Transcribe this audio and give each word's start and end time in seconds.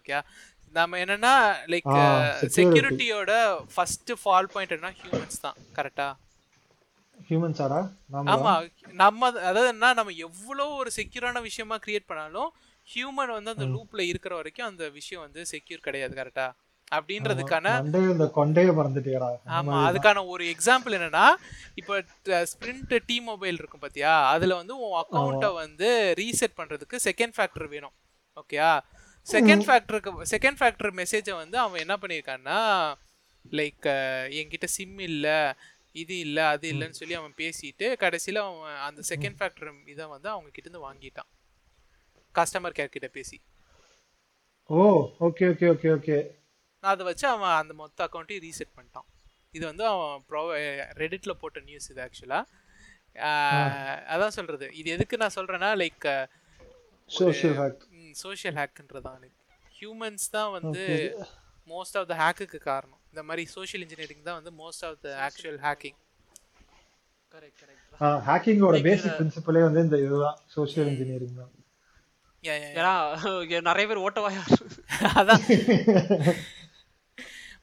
Okay. 0.00 0.18
நம்ம 0.74 0.98
என்னன்னா 1.04 1.32
like. 1.72 1.86
செக்யூரிட்டியோட 2.56 3.32
ஃபர்ஸ்ட் 3.72 4.12
ஃபால் 4.20 4.50
பாயிண்ட் 4.52 4.74
என்ன 4.76 4.90
ஹியூமன்ஸ் 5.00 5.40
தான். 5.40 5.56
கரெக்டா 5.78 6.08
ஹியூமன்ஸாடா 7.28 7.80
நாம 8.12 8.30
ஆமா. 8.34 8.52
நம்ம 9.00 9.20
அதாவது 9.42 9.68
என்ன 9.72 9.92
நம்ம 9.98 10.14
எவ்வளோ 10.26 10.66
ஒரு 10.78 10.90
செக்யூரான 10.96 11.40
விஷயமா 11.42 11.76
கிரியேட் 11.84 12.08
பண்ணாலும் 12.08 12.50
ஹியூமன் 12.88 13.36
வந்து 13.36 13.52
அந்த 13.54 13.66
லூப்ல 13.74 14.00
இருக்கிற 14.10 14.32
வரைக்கும் 14.38 14.68
அந்த 14.68 14.84
விஷயம் 14.96 15.24
வந்து 15.26 15.40
செக்யூர் 15.52 15.86
கிடையாது 15.86 16.14
கரெக்டா 16.18 16.46
அப்படின்றதுக்கான 16.92 17.66
ஆமா. 19.58 19.74
அதுக்கான 19.88 20.24
ஒரு 20.32 20.44
எக்ஸாம்பிள் 20.54 20.96
என்னன்னா 20.96 21.26
இப்போ 21.80 21.94
ஸ்பிரிண்ட் 22.52 22.94
டி 23.08 23.16
மொபைல் 23.28 23.58
இருக்கும் 23.58 23.84
பாத்தியா? 23.84 24.14
அதுல 24.32 24.54
வந்து 24.60 24.74
உன் 24.82 24.96
அக்கௌண்ட்டை 25.02 25.50
வந்து 25.60 25.90
ரீசெட் 26.20 26.58
பண்றதுக்கு 26.58 26.98
செகண்ட் 27.06 27.36
ஃபேக்டர் 27.36 27.68
வேணும். 27.74 27.94
ஓகேயா? 28.36 28.70
செகண்ட் 29.26 29.64
ஃபேக்டருக்கு 29.66 30.30
செகண்ட் 30.34 30.58
ஃபேக்டர் 30.60 30.92
மெசேஜை 31.00 31.34
வந்து 31.42 31.56
அவன் 31.64 31.82
என்ன 31.84 31.94
பண்ணியிருக்கான்னா 32.02 32.58
லைக் 33.58 33.86
என்கிட்ட 34.38 34.68
சிம் 34.76 34.98
இல்ல 35.10 35.28
இது 36.02 36.16
இல்ல 36.24 36.38
அது 36.54 36.66
இல்லைன்னு 36.72 36.98
சொல்லி 37.00 37.14
அவன் 37.20 37.34
பேசிட்டு 37.42 37.86
கடைசியில 38.02 38.42
அவன் 38.48 38.76
அந்த 38.88 39.00
செகண்ட் 39.10 39.38
ஃபேக்டர் 39.38 39.70
இதை 39.92 40.04
வந்து 40.14 40.28
அவங்க 40.34 40.50
கிட்ட 40.50 40.68
இருந்து 40.68 40.86
வாங்கிட்டான். 40.88 41.30
கஸ்டமர் 42.34 42.76
கேர் 42.78 42.94
கிட்ட 42.96 43.08
பேசி. 43.16 43.38
Oh 44.70 44.82
okay 45.28 45.46
okay 45.52 45.68
okay 45.74 45.88
okay 45.96 46.18
அதை 46.84 47.04
வச்சு 47.08 47.26
அவன் 47.34 47.56
அந்த 47.60 47.72
மொத்த 47.80 48.04
அக்கௌண்ட்டையும் 48.06 48.44
ரீசெட் 48.46 48.74
பண்ணிட்டான். 48.76 49.08
இது 49.56 49.64
வந்து 49.70 49.84
அவன் 49.92 50.22
ப்ரோ 50.28 50.42
ரெடிட்ல 51.02 51.32
போட்ட 51.40 51.60
நியூஸ் 51.68 51.90
இது 51.92 52.02
ஆக்சுவலாக 52.06 52.46
அதான் 54.14 54.36
சொல்றது. 54.38 54.66
இது 54.80 54.88
எதுக்கு 54.96 55.20
நான் 55.22 55.36
சொல்றேன்னா 55.38 55.70
லைக் 55.82 56.06
சோஷியல் 57.10 57.56
ஹேக் 57.62 57.82
சோஷியல் 58.22 58.56
ஹேக்குன்றதான் 58.58 59.18
லைக் 59.22 59.36
ஹியூமன்ஸ் 59.78 60.26
தான் 60.30 60.52
வந்து 60.56 60.84
மோஸ்ட் 61.68 61.96
ஆஃப் 61.98 62.08
த 62.10 62.14
ஹேக்குக்கு 62.22 62.58
காரணம். 62.70 63.00
இந்த 63.12 63.22
மாதிரி 63.28 63.42
சோஷியல் 63.56 63.82
இன்ஜினியரிங் 63.84 64.26
தான் 64.28 64.38
வந்து 64.40 64.52
most 64.62 64.84
of 64.88 64.98
the 65.04 65.10
actual 65.26 65.60
hacking 65.66 65.98
correct 67.34 67.60
correct 67.62 68.26
ஹேக்கிங்கோட 68.28 68.76
basic 68.88 69.16
பிரின்சிபலே 69.18 69.62
வந்து 69.66 69.82
இந்த 69.86 69.98
இதுதான். 70.06 70.38
சோஷியல் 70.56 70.88
இன்ஜினியரிங் 70.92 71.40
தான். 71.40 71.52
ஏன்னா 72.44 72.92
நிறைய 73.68 73.86
பேர் 73.88 74.04
ஓட்டவாயா 74.06 74.42
அதான். 75.20 75.42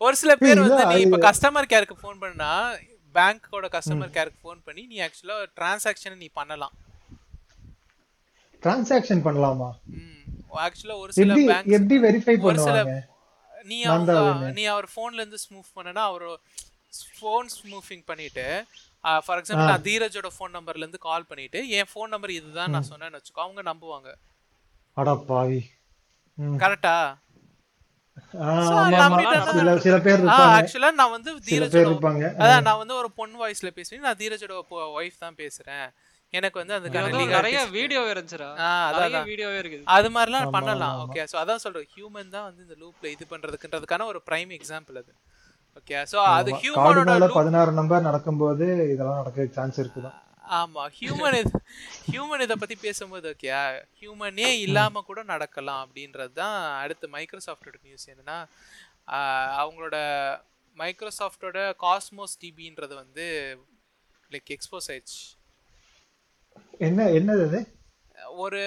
ஒரு 0.02 0.16
சில 0.22 0.32
பேர் 0.42 0.61
வந்து 0.64 0.84
நீ 0.92 0.98
இப்போ 1.06 1.20
கஸ்டமர் 1.28 1.72
கேருக்கு 1.72 2.02
ஃபோன் 2.02 2.20
பண்ணா 2.23 2.50
பேங்க்கோட 3.16 3.67
கஸ்டமர் 3.76 4.16
கேருக்கு 4.17 4.44
ஃபோன் 4.44 4.59
பண்ணி 4.67 4.84
நீ 4.92 4.98
ஆக்சுவலா 5.06 5.38
டிரான்சாக்ஷன் 5.59 6.22
நீ 6.23 6.28
பண்ணலாம். 6.39 6.76
டிரான்சாக்ஷன் 8.64 9.26
பண்ணலாமா? 9.28 9.70
ஆக்சுவலா 10.62 10.98
ஒரு 10.98 11.12
சில 11.14 11.34
பேங்க் 11.44 11.73
எப்படி 11.78 11.98
வெரிஃபை 12.06 12.36
பண்ணுவாங்க? 12.44 12.95
நீ. 13.66 13.78
நீ 14.54 14.64
அவர் 14.73 14.88
ஃபோன்ல 14.92 15.22
இருந்து 15.22 15.42
ஸ்மூவ் 15.44 15.67
பண்ணனா 15.78 16.04
அவர் 16.09 16.26
ஃபோன் 17.14 17.48
ஸ்மூஃபிங் 17.56 18.06
பண்ணிட்டு 18.08 18.45
ஃபார் 19.23 19.39
எக்ஸாம்பிள் 19.39 19.70
நான் 19.70 19.86
தீரஜோட 19.88 20.30
ஃபோன் 20.34 20.56
நம்பர்ல 20.56 20.86
இருந்து 20.86 21.02
கால் 21.04 21.30
பண்ணிட்டு 21.30 21.59
என் 21.78 21.89
ஃபோன் 21.92 22.12
நம்பர் 22.14 22.34
இதுதான் 22.38 22.73
நான் 22.73 22.89
சொன்னேன்னு 22.89 23.20
வச்சுக்கோ 23.20 23.44
அவங்க 23.44 23.62
நம்புவாங்க. 23.70 24.09
அட 24.98 25.09
பாவி. 25.28 25.62
ம். 26.38 26.58
கரெக்டா 26.59 26.98
ஆ, 28.38 28.45
So, 28.59 28.76
ஆமா, 28.76 28.84
ஆமா. 28.84 29.00
நம்பிட்டா 29.02 29.39
சில 29.50 29.72
சில 29.84 29.95
பேர் 30.06 30.20
இருப்பாங்க. 30.20 30.54
ஆக்சுவலா 30.56 30.89
நான் 30.95 31.11
வந்து 31.11 31.32
தீரஜோட 31.48 31.89
அதான் 32.38 32.66
நான் 32.67 32.80
வந்து 32.80 32.95
ஒரு 32.95 33.09
பொண்ணு 33.17 33.36
வாய்ஸ்ல 33.42 33.70
பேசுறேன் 33.76 34.06
நான் 34.06 34.20
தீரஜோட 34.22 34.54
ஒய்ஃப் 34.95 35.20
தான் 35.20 35.38
பேசுறேன். 35.38 35.86
எனக்கு 36.33 36.58
வந்து 36.61 36.75
அதுக்கான 36.78 37.09
நிறைய 37.33 37.58
வீடியோ 37.75 38.00
இருந்துச்சுடா 38.14 38.47
அதான். 38.88 39.28
வீடியோவே 39.30 39.58
இருக்குது 39.61 39.86
அது 39.95 40.08
மாதிரிலாம் 40.16 40.53
பண்ணலாம் 40.56 40.97
ஓகே 41.03 41.23
ஸோ 41.31 41.38
அதான் 41.44 41.61
சொல்றேன். 41.64 41.88
ஹியூமன் 41.94 42.33
தான் 42.36 42.47
வந்து 42.47 42.61
இந்த 42.66 42.75
லூப்ல 42.81 43.11
இது 43.16 43.25
பண்றதுக்குன்றதுக்கான 43.33 44.08
ஒரு 44.11 44.22
பிரைம் 44.28 44.52
எக்ஸாம்பிள் 44.58 45.00
அது. 45.02 45.11
ஓகே 45.80 45.98
ஸோ 46.11 46.17
அது 46.38 46.50
ஹியூமனோட 46.61 47.28
பதினாறு 47.38 47.73
நம்பர் 47.80 48.08
நடக்கும்போது 48.09 48.66
இதெல்லாம் 48.94 49.20
நடக்க 49.22 49.48
சான்ஸ் 49.58 49.80
இருக்குதான். 49.83 50.17
ஆமா 50.60 50.83
ஹியூமன் 50.98 51.38
இது 51.39 51.52
ஹியூமன் 52.11 52.44
இதை 52.45 52.55
பத்தி 52.59 52.76
பேசும்போது 52.83 53.27
ஓகே 53.33 53.49
ஹியூமனே 54.02 54.49
இல்லாம 54.65 55.02
கூட 55.09 55.20
நடக்கலாம் 55.33 55.82
அப்படின்றது 55.86 56.33
தான் 56.42 56.59
அடுத்து 56.83 57.08
மைக்ரோசாஃப்டோட 57.15 57.77
நியூஸ் 57.88 58.08
என்னன்னா 58.14 58.38
அவங்களோட 59.61 59.98
மைக்ரோசாஃப்டோட 60.77 61.59
காஸ்மோஸ் 61.83 62.38
டிபின்றது 62.44 62.95
வந்து 63.04 63.26
லைக் 64.32 64.52
எக்ஸ்போஸ் 64.55 64.89
ஆயிடுச்சு. 64.94 65.20
என்ன 66.80 67.04
என்னது 67.10 67.44
அது? 67.48 67.60
ஒரு 68.36 68.62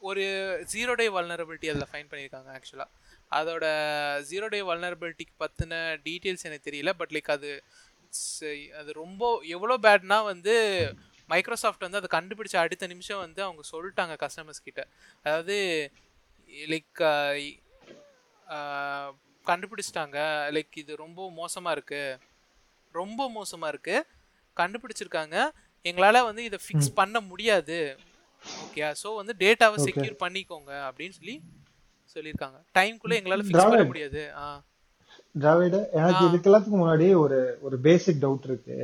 ஒரு 0.00 0.24
ஜீரோ 0.72 0.94
டே 0.94 1.08
வல்னரபிலிட்டி 1.08 1.68
அதில் 1.68 1.90
ஃபைன் 1.92 2.08
பண்ணியிருக்காங்க 2.10 2.50
ஆக்சுவலாக 2.56 2.90
அதோட 3.32 3.66
ஜீரோ 4.30 4.48
டே 4.48 4.60
வல்னரபிலிட்டிக்கு 4.62 5.34
பற்றின 5.40 5.74
டீட்டெயில்ஸ் 6.04 6.44
எனக்கு 6.44 6.68
தெரியல 6.70 6.92
பட் 6.92 7.10
லைக் 7.10 7.30
அது 7.30 7.50
அது 8.72 8.92
ரொம்ப 8.92 9.22
எவ்வளோ 9.46 9.76
பேட்னா 9.76 10.24
வந்து 10.24 10.54
மைக்ரோசாஃப்ட் 11.30 11.86
வந்து 11.88 11.96
அதை 11.96 12.10
கண்டுபிடிச்ச 12.12 12.56
அடுத்த 12.56 12.86
நிமிஷம் 12.86 13.18
வந்து 13.18 13.42
அவங்க 13.42 13.62
சொல்லிட்டாங்க 13.72 14.14
கஸ்டமர்ஸ் 14.16 14.64
கிட்ட. 14.64 14.82
அதாவது 15.24 15.56
லைக் 16.68 17.00
கண்டுபிடிச்சிட்டாங்க 19.46 20.18
லைக் 20.52 20.74
இது 20.74 20.96
ரொம்ப 20.96 21.30
மோசமாக 21.30 21.76
இருக்குது 21.76 22.18
ரொம்ப 22.94 23.30
மோசமாக 23.30 23.72
இருக்குது 23.72 24.06
கண்டுபிடிச்சிருக்காங்க 24.56 25.36
எங்களால் 25.90 26.26
வந்து 26.28 26.42
இதை 26.44 26.58
ஃபிக்ஸ் 26.64 26.94
பண்ண 26.94 27.20
முடியாது. 27.30 27.78
ஓகே 28.64 28.88
ஸோ 29.02 29.08
வந்து 29.14 29.34
டேட்டாவை 29.38 29.76
செக்யூர் 29.86 30.16
பண்ணிக்கோங்க 30.24 30.72
அப்படின்னு 30.88 31.16
சொல்லி 31.18 31.36
சொல்லியிருக்காங்க. 32.16 32.58
டைம்குள்ளே 32.78 33.18
எங்களால் 33.20 33.44
ஃபிக்ஸ் 33.46 33.66
பண்ண. 33.66 33.84
முடியாது. 33.84 34.22
ஆ. 34.36 34.46
திராவிட 35.34 35.78
எனக்கு 35.92 36.22
இதுக்கு 36.28 36.48
எல்லாத்துக்கும் 36.50 36.82
முன்னாடி 36.82 37.14
ஒரு 37.22 37.38
ஒரு 37.60 37.76
பேசிக் 37.78 38.22
டவுட் 38.22 38.46
இருக்கு. 38.50 38.78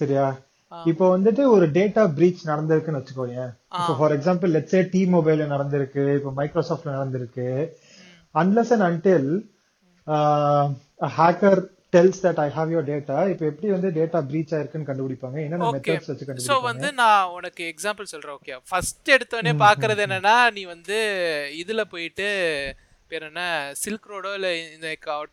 சரியா? 0.00 0.26
இப்போ 0.72 1.04
வந்துட்டு 1.16 1.42
ஒரு 1.46 1.66
டேட்டா 1.76 2.02
பிரீச் 2.16 2.48
நடந்திருக்குன்னு 2.50 3.00
வச்சுக்கோங்க. 3.00 3.40
இப்போ 3.78 3.92
ஃபார் 3.98 4.14
எக்ஸாம்பிள் 4.16 4.52
லெட்ஸே 4.56 4.80
டி 4.92 5.02
மொபைல்ல 5.12 5.44
நடந்திருக்கு 5.54 6.02
இப்போ 6.18 6.30
மைக்ரோசாஃப்ட்ல 6.38 6.94
நடந்திருக்கு. 6.96 7.48
Unless 8.34 8.72
and 8.74 8.86
until 8.88 9.30
hacker 11.18 11.60
tells 11.96 12.22
that 12.24 12.40
I 12.44 12.48
have 12.56 12.72
your 12.74 12.88
data 12.92 13.18
இப்போ 13.32 13.44
எப்படி 13.50 13.68
வந்து 13.76 13.90
டேட்டா 13.98 14.18
பிரீச் 14.30 14.54
ஆயிருக்குன்னு 14.56 14.88
கண்டுபிடிப்பாங்க? 14.88 15.38
என்னென்ன 15.46 15.68
மெத்தட்ஸ் 15.76 16.10
வச்சு 16.10 16.24
ஸோ 16.24 16.28
கண்டுபிடிப்பாங்க? 16.30 16.66
வந்து 16.70 16.88
நான் 17.02 17.30
உனக்கு 17.36 17.62
எக்ஸாம்பிள் 17.72 18.12
சொல்கிறேன் 18.14 18.36
ஓகே 18.38 18.56
ஃபர்ஸ்ட் 18.70 19.14
எடுத்தோடனே 19.16 19.54
பார்க்கறது 19.66 20.02
என்னன்னா 20.06 20.36
நீ 20.56 20.64
வந்து 20.74 20.98
இதில் 21.62 21.90
போயிட்டு 21.94 22.28
பேர் 23.10 23.26
என்ன? 23.28 23.42
சில்க் 23.82 24.06
ரோடோ 24.12 24.30
இல்லை 24.36 24.52
இந்த 24.76 24.88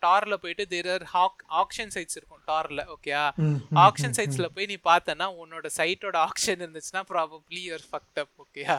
டாரில் 0.06 0.42
போயிட்டு 0.42 0.64
தேர் 0.74 1.06
ஹாக் 1.14 1.40
ஆக்ஷன் 1.62 1.94
சைட்ஸ் 1.96 2.18
இருக்கும் 2.20 2.44
டாரில் 2.52 2.84
ஓகேயா 2.96 3.24
ஆக்ஷன் 3.86 4.16
சைட்ஸ்ல 4.18 4.50
போய் 4.58 4.70
நீ 4.72 4.78
பார்த்தனா 4.90 5.28
உன்னோட 5.44 5.70
சைட்டோட 5.80 6.18
ஆக்ஷன் 6.28 6.62
இருந்துச்சுன்னா 6.64 7.04
ப்ராபப்ளி 7.14 7.62
யுவர் 7.70 7.88
ஃபக்ட் 7.90 8.22
அப் 8.24 8.34
ஓகேயா 8.46 8.78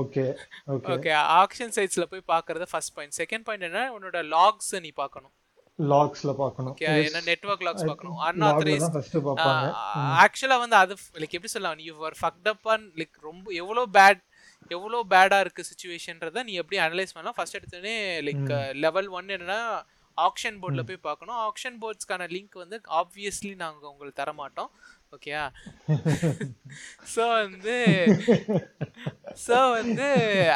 ஓகே 0.00 0.24
ஓகே 0.74 0.90
ஓகே 0.94 1.12
ஆக்ஷன் 1.42 1.74
சைட்ஸ்ல 1.76 2.06
போய் 2.12 2.24
பார்க்கறது 2.34 2.66
ஃபர்ஸ்ட் 2.72 2.94
பாயிண்ட் 2.96 3.16
செகண்ட் 3.20 3.46
பாயிண்ட் 3.48 3.68
என்ன? 3.68 3.82
உன்னோட 3.96 4.18
லாக்ஸ் 4.36 4.72
நீ 4.86 4.92
பார்க்கணும். 5.02 5.34
லாக்ஸ்ல 5.92 6.30
பார்க்கணும் 6.40 6.74
என்ன 7.08 7.22
நெட்வொர்க் 7.28 7.64
லாக்ஸ் 7.66 7.86
பார்க்கணும் 7.90 8.16
லாக்ல 8.18 8.30
அன்ஆத்தரைஸ் 8.30 8.84
தான் 8.84 8.94
ஃபர்ஸ்ட் 8.96 9.16
பார்ப்பாங்க. 9.28 9.68
ஆக்சுவலா 10.24 10.58
வந்து 10.64 10.76
அது 10.82 10.96
லைக் 11.22 11.36
எப்படி 11.36 11.52
சொல்லலாம்? 11.54 11.84
You 11.88 11.94
are 12.08 12.18
fucked 12.22 12.50
up 12.52 12.66
on 12.74 12.84
like 13.00 13.14
ரொம்ப 13.28 13.46
எவ்வளோ 13.62 13.84
பேட் 13.98 14.20
எவ்வளோ 14.76 14.98
பேடா 15.12 15.38
இருக்கு 15.44 15.62
சுச்சுவேஷன்றத 15.70 16.44
நீ 16.48 16.52
எப்படி 16.62 16.78
அனலைஸ் 16.86 17.14
பண்ணலாம்? 17.14 17.36
ஃபர்ஸ்ட் 17.38 17.58
எடுத்தோடனே 17.58 17.96
லைக் 18.28 18.50
லெவல் 18.84 19.08
ஒன் 19.18 19.32
என்னன்னா 19.36 19.60
ஆக்ஷன் 20.18 20.56
போர்டில் 20.62 20.86
போய் 20.88 21.06
பார்க்கணும். 21.08 21.38
ஆக்ஷன் 21.48 21.76
போர்ட்ஸ்க்கான 21.82 22.26
லிங்க் 22.32 22.56
வந்து 22.62 22.76
ஆப்வியஸ்லி 23.00 23.52
நாங்கள் 23.62 23.90
உங்களுக்கு 23.92 24.20
தர 24.22 24.32
மாட்டோம் 24.40 24.70
ஓகேயா? 25.12 25.42
ஸோ 27.14 27.24
வந்து 27.36 27.76
ஸோ 29.46 29.56
வந்து 29.78 30.06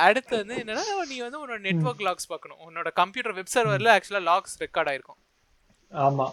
அடுத்து 0.06 0.34
வந்து 0.42 0.56
என்னன்னா 0.62 0.84
நீ 1.10 1.16
வந்து 1.26 1.40
உன்னோட 1.42 1.60
நெட்வொர்க் 1.68 2.04
லாக்ஸ் 2.08 2.30
பார்க்கணும். 2.32 2.60
உன்னோட 2.68 2.88
கம்ப்யூட்டர் 3.00 3.36
வெப் 3.38 3.54
சர்வரில் 3.54 3.92
ஆக்சுவலாக 3.94 4.28
லாக்ஸ் 4.30 4.56
ரெக்கார்ட் 4.64 4.90
ஆயிருக்கும். 4.92 5.20
ஆமா. 5.92 6.26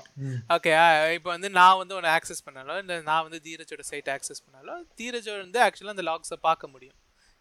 ஓகே 0.55 0.71
இப்போ 1.17 1.29
வந்து 1.35 1.49
நான் 1.59 1.79
வந்து 1.81 1.95
ஒன்று 1.97 2.11
ஆக்சஸ் 2.17 2.45
பண்ணாலோ 2.45 2.75
இல்லை 2.83 2.95
நான் 3.09 3.25
வந்து 3.27 3.39
தீரஜோட 3.47 3.83
சைட் 3.91 4.11
ஆக்சஸ் 4.15 4.43
பண்ணாலோ 4.45 4.75
தீரஜோட 4.99 5.39
வந்து 5.45 5.61
ஆக்சுவலாக 5.67 5.95
அந்த 5.95 6.05
லாக்ஸை 6.09 6.37
பார்க்க 6.47 6.73
முடியும். 6.73 6.97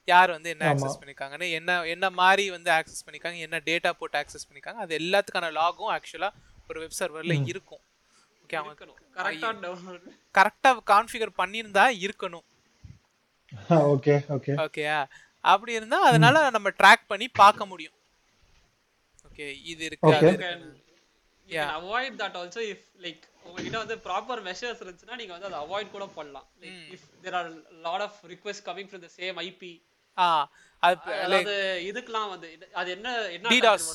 யார் 0.08 0.30
வந்து 0.36 0.50
என்ன 0.54 0.64
ஆக்சஸ் 0.72 0.98
பண்ணிருக்காங்கன்னு 1.00 1.48
என்ன 1.58 1.72
என்ன 1.94 2.06
மாதிரி 2.20 2.44
வந்து 2.56 2.70
ஆக்சஸ் 2.78 3.04
பண்ணிருக்காங்க 3.06 3.38
என்ன 3.46 3.60
டேட்டா 3.68 3.90
போட்டு 4.00 4.18
ஆக்சஸ் 4.22 4.46
பண்ணிருக்காங்க 4.48 4.82
அது 4.86 4.94
எல்லாத்துக்கான 5.02 5.50
லாகும் 5.60 5.92
ஆக்சுவலாக 5.96 6.36
ஒரு 6.70 6.80
வெப் 6.84 6.98
சர்வரில் 7.00 7.36
இருக்கும். 7.52 7.82
கரெக்டா 10.38 10.70
கான்ஃபிகர் 10.92 11.38
பண்ணியிருந்தா 11.40 11.84
இருக்கணும். 12.04 12.46
ஓகே 13.92 14.14
ஓகே 14.36 14.52
ஓகேயா 14.64 14.98
அப்படி 15.44 15.72
இருந்தால் 15.72 16.08
அதனால 16.10 16.50
நம்ம 16.50 16.68
ட்ராக் 16.80 17.10
பண்ணி 17.12 17.26
பார்க்க 17.42 17.66
முடியும். 17.66 17.96
ஓகே 19.28 19.46
இது 19.72 19.84
இருக்கு 19.88 20.14
அது 20.14 20.16
Okay. 20.18 20.32
இருக்கு. 20.32 20.78
you 21.48 21.56
can 21.56 21.70
avoid 21.80 22.12
that 22.18 22.34
also 22.40 22.60
if 22.72 22.80
like 23.06 23.22
உங்ககிட்ட 23.46 23.76
வந்து 23.78 23.96
ப்ராப்பர் 24.06 24.42
மெஷர்ஸ் 24.48 24.82
இருந்துச்சுன்னா 24.82 25.16
நீங்க 25.16 25.32
வந்து 25.36 25.48
அதை 25.48 25.58
அவாய்ட் 25.64 25.94
கூட 25.94 26.06
பண்ணலாம். 26.18 26.46
Like 26.62 26.90
if 26.96 27.06
there 27.22 27.36
are 27.38 27.48
lot 27.86 28.04
of 28.06 28.18
request 28.32 28.64
coming 28.68 28.90
from 28.90 29.04
the 29.06 29.10
same 29.18 29.38
IP 29.46 29.70
ஆ 30.18 30.26
அது 30.82 31.54
இதுக்கெல்லாம் 31.88 32.30
வந்து 32.32 32.48
அது 32.80 32.88
என்ன. 32.94 33.08
DDoS. 33.50 33.88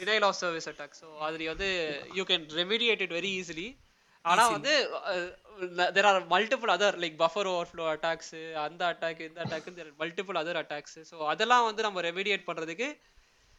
Denial 0.00 0.24
of 0.28 0.38
service 0.40 0.68
attack 0.70 0.96
so 1.00 1.08
அது 1.26 1.46
வந்து 1.50 1.68
you 2.14 2.24
can 2.30 2.46
remediate 2.58 3.02
it 3.06 3.14
very 3.18 3.30
easily 3.40 3.68
ஆனா 4.24 4.44
வந்து 4.54 4.72
there 5.94 6.08
are 6.08 6.18
multiple 6.32 6.72
other 6.74 6.96
like 7.02 7.16
buffer 7.22 7.48
overflow 7.52 7.84
attacks 7.92 8.34
அந்த 8.64 8.82
அட்டாக் 8.90 9.22
இந்த 9.28 9.38
attack 9.44 9.68
multiple 10.02 10.38
other 10.42 10.58
attacks 10.62 10.98
so 11.10 11.18
அதெல்லாம் 11.32 11.66
வந்து 11.68 11.86
நம்ம 11.86 12.02
ரெமிடியேட் 12.08 12.48
பண்றதுக்கு 12.48 12.88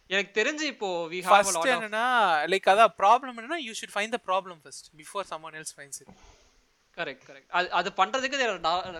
எனக்கு 0.09 0.31
தெரிஞ்சு 0.37 0.65
இப்போ 0.73 0.89
வி 1.11 1.17
ஹாவ் 1.23 1.33
ஃபர்ஸ்ட் 1.37 1.71
என்னன்னா 1.73 2.05
லைக் 2.53 2.69
அதான் 2.73 2.93
ப்ராப்ளம் 3.01 3.35
என்னன்னா 3.35 3.59
you 3.65 3.73
should 3.79 3.95
find 3.95 4.15
the 4.15 4.21
problem 4.29 4.59
first 4.63 4.87
before 5.01 5.27
someone 5.31 5.57
else 5.59 5.73
finds 5.77 6.01
it 6.03 6.11
correct 6.99 7.25
correct 7.29 7.51
அது 7.59 7.69
அது 7.79 7.89
பண்றதுக்கு 8.01 8.37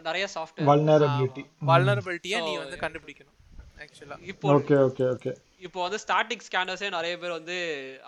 நிறைய 0.09 0.25
சாஃப்ட்வேர் 0.37 0.69
வல்னரபிலிட்டி 0.71 1.43
வல்னரபிலிட்டியை 1.71 2.39
நீ 2.47 2.55
வந்து 2.63 2.79
கண்டுபிடிக்கணும் 2.85 3.37
ஆக்சுவலா 3.83 4.17
இப்போ 4.31 4.47
ஓகே 4.57 4.77
ஓகே 4.87 5.05
ஓகே 5.13 5.31
இப்போ 5.67 5.79
வந்து 5.85 5.99
ஸ்டாட்டிக் 6.03 6.43
ஸ்கேனர்ஸே 6.47 6.89
நிறைய 6.97 7.13
பேர் 7.21 7.37
வந்து 7.37 7.55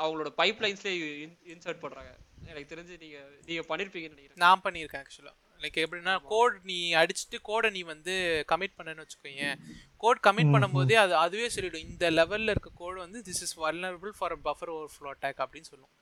அவங்களோட 0.02 0.30
பைப்லைன்ஸ்லேயே 0.42 1.08
இன்சர்ட் 1.54 1.82
பண்றாங்க. 1.84 2.12
எனக்கு 2.50 2.70
தெரிஞ்சு 2.74 2.94
நீங்க 3.04 3.18
நீங்க 3.48 3.64
பண்ணிருப்பீங்கன்னு 3.70 4.16
நினைக்கிறேன். 4.16 4.42
நான் 4.44 4.64
பண்ணியிருக்கேன் 4.66 5.04
ஆக்சுவலா 5.04 5.34
லைக் 5.62 5.80
எப்படின்னா 5.84 6.14
கோட் 6.32 6.56
நீ 6.70 6.78
அடிச்சுட்டு 7.02 7.38
கோடை 7.50 7.70
நீ 7.76 7.82
வந்து 7.94 8.14
கமிட் 8.52 8.78
பண்ணேன்னு 8.78 9.04
வச்சுக்கோயேன் 9.04 9.58
கோட் 10.04 10.22
கமிட் 10.28 10.54
பண்ணும்போதே 10.54 10.96
அது 11.04 11.14
அதுவே 11.24 11.48
சொல்லிடும். 11.56 11.86
இந்த 11.90 12.06
லெவல்ல 12.20 12.54
இருக்க 12.56 12.72
கோடு 12.82 12.98
வந்து 13.06 13.20
this 13.28 13.44
is 13.48 13.56
vulnerable 13.64 14.14
for 14.20 14.36
buffer 14.48 14.72
overflow 14.78 15.12
attack 15.14 15.44
அப்படின்னு 15.46 15.70
சொல்லும். 15.74 15.92
ஓகே 15.92 16.01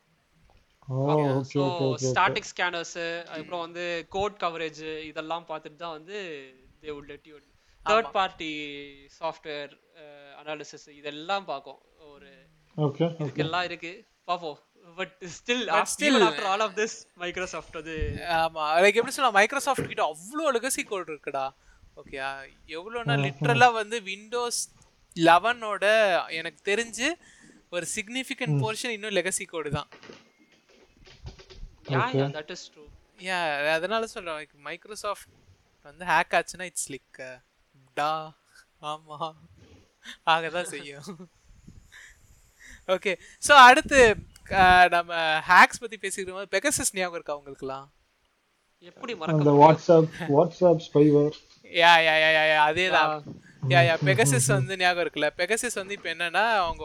ஸோ 0.89 1.63
ஸ்டாட்டிக் 2.05 2.49
ஸ்கேனர்ஸ் 2.51 2.95
அதுக்கப்புறம் 3.21 3.65
வந்து 3.65 3.83
கோட் 4.09 4.37
கவரேஜ் 4.39 4.81
இதெல்லாம் 5.03 5.45
பார்த்துட்டு 5.49 5.75
தான் 5.75 5.95
வந்து 5.97 6.17
they 6.83 6.89
would 6.95 7.09
let 7.11 7.27
you 7.27 7.37
third 7.81 8.09
party 8.11 8.51
software 9.19 9.71
analysis 10.41 10.87
இதெல்லாம் 10.97 11.45
பார்க்கும். 11.45 11.79
ஒரு 12.13 12.29
ஓகே 12.77 13.05
இதுக்கெல்லாம் 13.19 13.63
இருக்கு. 13.63 13.91
பார்ப்போம். 14.23 14.57
But 14.97 15.13
still 15.35 15.63
still- 15.63 15.89
still 15.93 16.23
after 16.27 16.47
all 16.51 16.59
of 16.59 16.75
this 16.77 16.95
Microsoft 17.15 17.75
வந்து 17.75 17.95
ஆமா. 18.37 18.63
லைக் 18.83 18.97
எப்படி 18.99 19.13
சொல்லலாம் 19.15 19.37
மைக்ரோசாஃப்ட் 19.39 19.91
கிட்ட 19.91 20.03
அவ்வளோ 20.11 20.45
லெகசி 20.57 20.83
கோட் 20.83 21.09
இருக்குடா. 21.09 21.45
ஓகே 21.95 22.17
எவ்வளோனா 22.77 23.15
லிட்ரலா 23.25 23.73
வந்து 23.73 24.01
விண்டோஸ் 24.03 24.61
லெவனோட 25.15 25.85
எனக்கு 26.39 26.61
தெரிஞ்சு 26.71 27.07
ஒரு 27.69 27.85
சிக்னிஃபிகண்ட் 27.95 28.57
போர்ஷன் 28.63 28.95
இன்னும் 28.97 29.15
லெகசி 29.15 29.45
கோடு 29.45 29.71
தான். 29.71 29.89
Yeah 31.91 32.01
yeah 32.15 32.27
that 32.37 32.51
is 32.55 32.65
true 32.71 32.83
ஏன் 33.29 33.45
அதனால 33.75 34.07
சொல்றேன் 34.13 34.37
மைக்ரோசாஃப்ட் 34.65 35.31
வந்து 35.85 36.05
ஹேக் 36.11 36.35
ஆச்சுன்னா 36.37 36.67
இட்ஸ் 36.69 36.89
லைக் 36.93 37.19
டா 37.97 38.11
ஆமா. 38.85 39.17
ஆகதான் 40.33 40.69
செய்யும். 40.69 41.07
ஓகே 42.89 43.11
ஸோ 43.43 43.53
அடுத்து 43.65 43.99
நம்ம 44.93 45.11
ஹேக்ஸ் 45.49 45.81
பத்தி 45.81 45.97
பேசிக்கிற 46.03 46.35
போது 46.37 46.53
பெகசஸ் 46.53 46.95
ஞாபகம் 46.95 47.17
இருக்கா 47.17 47.37
உங்களுக்குலாம் 47.39 47.87
எப்படி 48.85 49.13
மறக்க 49.21 49.53
WhatsApp 49.59 50.13
WhatsApp 50.31 50.83
spyware 50.85 51.35
yeah 51.71 51.91
yeah 52.05 52.15
yeah 52.23 52.29
yeah 52.45 52.59
அதேதான். 52.67 53.13
யா 53.61 53.79
யா 53.87 53.95
பெகசிஸ் 54.07 54.47
வந்து 54.55 54.73
ஞாபகம் 54.77 55.03
இருக்குல்ல? 55.03 55.27
பெகசிஸ் 55.39 55.77
வந்து 55.79 55.93
இப்போ 55.97 56.09
என்னன்னா 56.13 56.43
அவங்க 56.61 56.83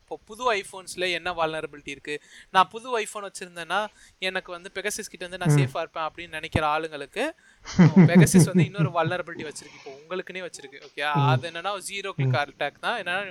இப்போ 0.00 0.16
புது 0.28 0.44
ஐஃபோன்ஸ்ல 0.54 1.04
என்ன 1.18 1.32
வால்னரபிலிட்டி 1.38 1.92
இருக்கு? 1.94 2.14
நான் 2.54 2.68
புது 2.72 2.88
ஐஃபோன் 3.00 3.26
வச்சிருந்தேன்னா 3.28 3.78
எனக்கு 4.28 4.50
வந்து 4.56 4.70
பெகசிஸ் 4.78 5.10
கிட்ட 5.12 5.24
வந்து 5.28 5.40
நான் 5.42 5.54
சேஃபா 5.58 5.82
இருப்பேன் 5.84 6.06
அப்படின்னு 6.08 6.36
நினைக்கிற 6.38 6.66
ஆளுங்களுக்கு 6.74 7.24
பெகசிஸ் 8.10 8.50
வந்து 8.50 8.66
இன்னொரு 8.68 8.92
வால்னரபிலிட்டி 8.96 9.46
வச்சிருக்கு. 9.50 9.80
இப்போ 9.80 9.92
உங்களுக்குனே 10.00 10.44
வச்சிருக்கு 10.48 10.82
ஓகே 10.88 11.04
அது 11.32 11.48
என்னன்னா 11.50 11.72
ஜீரோ 11.90 12.12
கிளிக் 12.18 12.38
அட்டாக் 12.42 12.84
தான். 12.86 12.98
என்னன்னா 13.02 13.24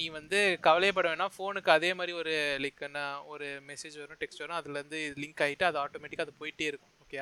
நீ 0.00 0.08
வந்து 0.18 0.38
கவலையப்பட 0.66 1.06
வேணாம். 1.12 1.34
ஃபோனுக்கு 1.36 1.70
அதே 1.76 1.92
மாதிரி 2.00 2.12
ஒரு 2.22 2.34
லைக் 2.64 2.84
என்ன 2.88 3.00
ஒரு 3.32 3.46
மெசேஜ் 3.70 3.96
வரும் 4.02 4.20
டெக்ஸ்ட் 4.22 4.42
வரும் 4.44 4.58
அதுல 4.60 4.78
இருந்து 4.80 5.00
லிங்க் 5.22 5.42
ஆயிட்டு 5.46 5.66
அது 5.70 5.78
ஆட்டோமேட்டிக்கா 5.84 6.26
அது 6.28 6.40
போயிட்டே 6.42 6.68
இருக்கும் 6.72 6.94
ஓகே 7.04 7.20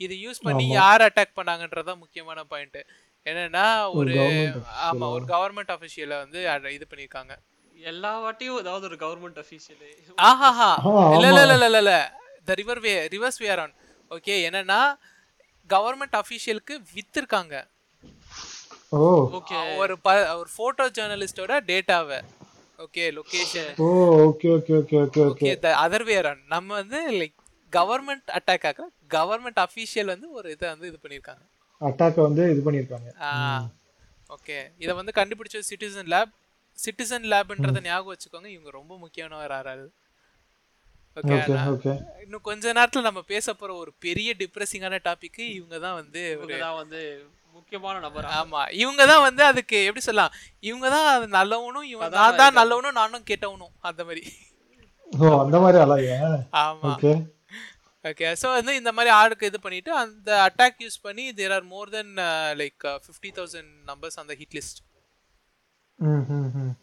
இது 0.00 0.14
யூஸ் 0.24 0.44
பண்ணி 0.46 0.66
யார் 0.80 1.04
அட்டாக் 1.08 1.36
பண்ணாங்கன்றதான் 1.40 2.02
முக்கியமான 2.04 2.44
பாயிண்ட் 2.52 2.78
என்னன்னா 3.26 3.66
ஒரு 3.98 4.14
ஆமா 4.86 5.06
ஒரு 5.14 5.24
கவர்மெண்ட் 5.30 5.72
அஃபிஷியலை 5.74 6.16
வந்து 6.22 6.40
இது 6.72 6.86
பண்ணிருக்காங்க. 6.90 7.32
எல்லா 7.74 8.10
வாட்டியும் 8.22 8.58
ஏதாவது 8.62 8.84
ஒரு 8.88 8.96
கவர்மெண்ட் 9.00 9.38
அஃபீஷியல் 9.42 9.80
ஆஹாஹா. 10.18 10.68
இல்ல 11.14 11.26
இல்ல 11.32 11.42
இல்ல 11.46 11.66
இல்ல 11.70 11.80
இல்ல. 11.82 11.94
The 12.46 12.54
river 12.60 12.80
way 12.80 12.92
rivers 13.14 13.40
where 13.42 13.62
on 13.64 13.74
okay 14.10 14.34
என்னன்னா 14.48 14.80
கவர்மெண்ட் 15.70 16.16
அஃபிஷியலுக்கு 16.20 16.74
வித்திருக்காங்க. 16.94 17.54
ஓ. 18.92 19.00
ஓகே. 19.38 19.58
ஒரு 19.78 19.94
ஒரு 20.34 20.50
போட்டோ 20.56 20.86
ஜேர்னலிஸ்டோட 20.96 21.52
டேட்டாவை 21.68 22.18
okay 22.78 23.04
location 23.16 23.72
oh 23.78 23.88
okay 24.24 24.48
okay 24.56 24.74
okay 24.78 24.96
okay 25.02 25.20
okay 25.26 25.50
the 25.62 25.72
other 25.82 26.06
where 26.08 26.28
on 26.30 26.42
நம்ம 26.48 26.68
வந்து 26.80 27.00
லைக் 27.18 27.36
கவர்மெண்ட் 27.72 28.28
அட்டாக் 28.38 28.66
ஆக 28.70 28.86
கவர்மெண்ட் 29.14 29.60
அஃபிஷியல் 29.64 30.10
வந்து 30.12 30.28
ஒரு 30.36 30.48
இதை 30.54 30.66
வந்து 30.72 30.88
இது 30.90 30.98
பண்ணியிருக்காங்க 31.02 31.44
அட்டாக் 31.84 32.26
வந்து 32.26 32.42
இது 32.52 32.60
பண்ணிருக்காங்க 32.66 33.10
ஓகே. 34.30 34.56
இதை 34.82 34.92
வந்து 34.98 35.12
கண்டுபிடிச்சது 35.16 35.68
சிட்டிசன் 35.70 36.10
லேப். 36.12 36.32
சிட்டிசன் 36.78 37.26
லேப்ன்றத 37.32 37.80
ஞாபகம் 37.84 38.12
வச்சுக்கோங்க. 38.12 38.48
இவங்க 38.54 38.70
ரொம்ப 38.70 38.92
முக்கியமானவர் 39.02 39.54
ஆறாரு 39.58 39.84
ஓகே 41.16 41.34
ஓகே 41.36 41.56
ஓகே. 41.72 41.92
இன்னும் 42.24 42.44
கொஞ்ச 42.46 42.72
நேரத்துல 42.72 43.02
நம்ம 43.02 43.20
பேச 43.28 43.54
போற 43.54 43.70
ஒரு 43.82 43.92
பெரிய 43.98 44.30
டிப்ரெசிங்கான 44.40 44.98
டாபிக் 45.04 45.40
இவங்க 45.50 45.76
தான் 45.84 45.98
வந்து 46.00 46.22
இவங்கதான் 46.34 46.78
வந்து 46.80 47.00
முக்கியமான 47.54 48.00
நபர்? 48.00 48.26
ஆமா. 48.38 48.60
இவங்க 48.82 49.02
தான் 49.10 49.24
வந்து 49.26 49.42
அதுக்கு 49.44 49.76
எப்படி 49.84 50.02
சொல்லலாம்? 50.06 50.32
இவங்க 50.62 50.86
தான் 50.94 51.06
அது 51.12 51.26
நல்லவனும் 51.36 51.86
நான் 52.16 52.40
தான் 52.40 52.58
நல்லவனும் 52.58 52.98
நானும் 53.00 53.28
கெட்டவனும் 53.30 53.74
அந்த 53.88 54.00
மாதிரி. 54.04 54.24
ஓ 55.10 55.30
அந்த 55.42 55.56
மாதிரி 55.64 55.78
அழகா 55.84 56.32
ஆமா. 56.62 56.92
ஓகே 58.04 58.30
ஸோ 58.40 58.46
வந்து 58.56 58.72
இந்த 58.80 58.90
மாதிரி 58.96 59.10
ஆளுக்கு 59.18 59.48
இது 59.50 59.58
பண்ணிட்டு 59.60 59.92
அந்த 60.00 60.30
அட்டாக் 60.46 60.82
யூஸ் 60.84 60.98
பண்ணி 61.06 61.24
there 61.38 61.54
are 61.56 61.66
more 61.70 61.92
than 61.94 62.12
like 62.60 62.84
fifty 63.04 63.30
thousand 63.38 63.70
numbers 63.90 64.18
அந்த 64.22 64.34
ஹிட் 64.40 64.56
லிஸ்ட் 64.58 64.80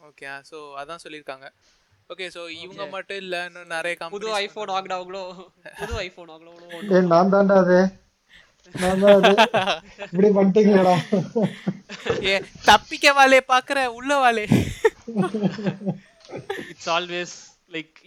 ஓகே 0.09 0.27
ஸோ 0.49 0.57
அதான் 0.81 1.01
சொல்லியிருக்காங்க. 1.03 1.47
ஓகே 2.09 2.25
ஸோ 2.35 2.41
இவங்க 2.63 2.83
மட்டும் 2.93 3.19
இல்ல 3.23 3.35
இன்னும் 3.47 3.73
நிறைய 3.73 3.93
புது 3.95 4.03
கம்பெனி 4.03 4.31
ஐபோன் 4.43 4.71
வாங்கினவங்களோ 4.75 5.23
புது 5.79 5.93
ஐபோன் 6.05 6.31
வாங்கினவங்களோ 6.31 6.79
ஏய் 6.97 7.09
நான் 7.11 7.31
தான்டா 7.33 7.57
அது. 7.63 7.77
நான் 8.75 9.01
தான் 9.03 9.15
அது. 9.19 9.31
இப்படி 10.07 10.29
பண்ணிட்டீங்களா 10.37 10.95
ஏ 12.27 12.33
தப்பிக்க 12.69 13.13
வாலே 13.19 13.39
பாக்குற 13.53 13.79
உள்ள 13.99 14.11
வாலே. 14.23 14.45
இட்ஸ் 16.71 16.91
ஆல்வேஸ் 16.97 17.35
லைக் 17.71 17.97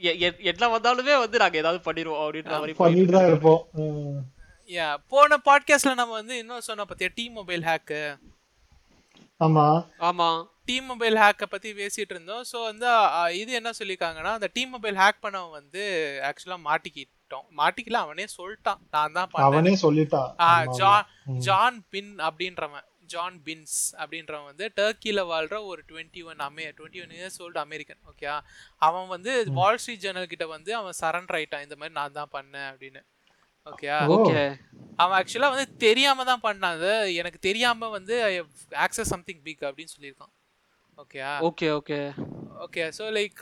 என்ன 0.50 0.68
வந்தாலுமே 0.74 1.16
வந்து 1.18 1.38
நாங்க 1.38 1.58
ஏதாவது 1.58 1.80
பண்ணிடுவோம் 1.86 2.22
அப்படின்ற 2.22 2.54
மாதிரி 2.54 2.74
பண்ணிட்டு 2.78 3.16
தான் 3.16 3.28
இருப்போம். 3.30 3.62
ம். 3.80 4.20
யா 4.70 4.88
போன 5.08 5.38
பாட்காஸ்ட்ல 5.46 5.94
நம்ம 5.94 6.14
வந்து 6.14 6.36
இன்னும் 6.38 6.66
சொன்ன 6.66 6.86
பத்தியா 6.90 7.10
டி 7.14 7.26
மொபைல் 7.30 7.64
ஹேக்கு 7.64 8.02
ஆமா. 9.40 9.64
ஆமா. 10.00 10.28
டி 10.64 10.76
மொபைல் 10.80 11.16
ஹேக்கை 11.16 11.46
பத்தி 11.46 11.70
பேசிட்டு 11.74 12.14
இருந்தோம். 12.14 12.44
ஸோ 12.50 12.58
வந்து 12.62 12.86
இது 13.34 13.52
என்ன 13.52 13.70
சொல்லியிருக்காங்கன்னா 13.78 14.32
அந்த 14.34 14.48
டி 14.52 14.62
மொபைல் 14.66 14.96
ஹேக் 14.96 15.24
பண்ணவன் 15.24 15.56
வந்து 15.58 15.82
ஆக்சுவலா 16.28 16.58
மாட்டிக்கிட்டோம். 16.68 17.10
மாட்டிக்கல 17.58 18.00
அவனே 18.04 18.26
சொல்லிட்டான். 18.36 18.80
நான் 18.90 19.12
தான் 19.12 19.28
அவனே 19.46 19.74
சொல்லிட்டான். 19.82 20.30
ஜான் 20.78 21.04
ஜான் 21.40 21.78
பின் 21.90 22.12
அப்படின்றவன். 22.28 22.86
ஜான் 23.06 23.36
பின்ஸ் 23.46 23.78
அப்படின்றவன் 24.00 24.48
வந்து 24.50 24.66
டர்க்கில 24.76 25.22
வாழ்ற 25.32 25.58
ஒரு 25.70 25.82
டுவெண்ட்டி 25.90 26.22
ஒன் 26.30 26.40
அமே 26.48 26.66
twenty 26.78 27.02
one 27.04 27.14
years 27.18 27.38
old 27.44 27.60
American 27.66 28.00
okay 28.10 28.28
அவன் 28.78 29.06
வந்து 29.06 29.32
வால் 29.52 29.78
ஸ்ட்ரீட் 29.78 30.04
ஜேர்னல் 30.04 30.30
கிட்ட 30.32 30.46
வந்து 30.46 30.70
அவன் 30.74 30.96
சரண்டர் 31.00 31.36
ஆயிட்டான். 31.38 31.64
இந்த 31.66 31.76
மாதிரி 31.76 31.94
நான் 32.00 32.16
தான் 32.20 32.32
பண்ணேன் 32.32 32.68
அப்படின்னு 32.72 33.02
ஓகே 33.66 33.90
ஓகே 34.14 34.40
அவன் 34.96 35.16
ஆக்சுவலா 35.18 35.50
வந்து 35.54 35.68
தெரியாம 35.76 36.24
தான் 36.24 36.42
பண்ணான். 36.42 36.76
அது 36.78 37.14
எனக்கு 37.14 37.38
தெரியாம 37.38 37.88
வந்து 37.88 38.16
ஆக்சஸ் 38.84 39.12
சம்திங் 39.14 39.42
பிக் 39.42 39.64
அப்படின்னு 39.68 39.94
சொல்லியிருக்கான் 39.96 40.34
okay 40.98 41.20
okay 41.48 41.68
okay 41.78 42.00
okay 42.54 42.84
so 42.98 43.04
like 43.12 43.40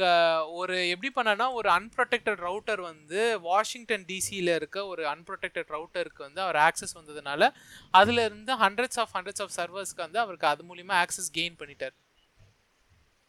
ஒரு 0.52 0.76
எப்படி 0.88 1.10
பண்ணனா 1.16 1.46
ஒரு 1.52 1.68
அன்ப்ரொடெக்டட் 1.70 2.40
ரவுட்டர் 2.40 2.82
வந்து 2.82 3.20
வாஷிங்டன் 3.42 4.04
டிசியில் 4.08 4.52
இருக்க 4.54 4.86
ஒரு 4.86 5.02
அன்ப்ரொடெக்டட் 5.06 5.68
ரவுட்டருக்கு 5.68 6.22
வந்து 6.22 6.40
அவர் 6.40 6.58
ஆக்சஸ் 6.58 6.96
வந்ததுனால 6.98 7.48
அதுல 7.94 8.24
இருந்து 8.24 8.54
ஹண்ட்ரட்ஸ் 8.56 9.00
ஆஃப் 9.00 9.14
ஹண்ட்ரட்ஸ் 9.14 9.42
ஆஃப் 9.42 9.54
சர்வர்ஸ்க்கு 9.58 10.02
வந்து 10.02 10.18
அவருக்கு 10.18 10.46
அது 10.46 10.64
மூலியமா 10.70 10.96
ஆக்சஸ் 11.02 11.30
கெயின் 11.34 11.58
பண்ணிட்டார். 11.62 11.94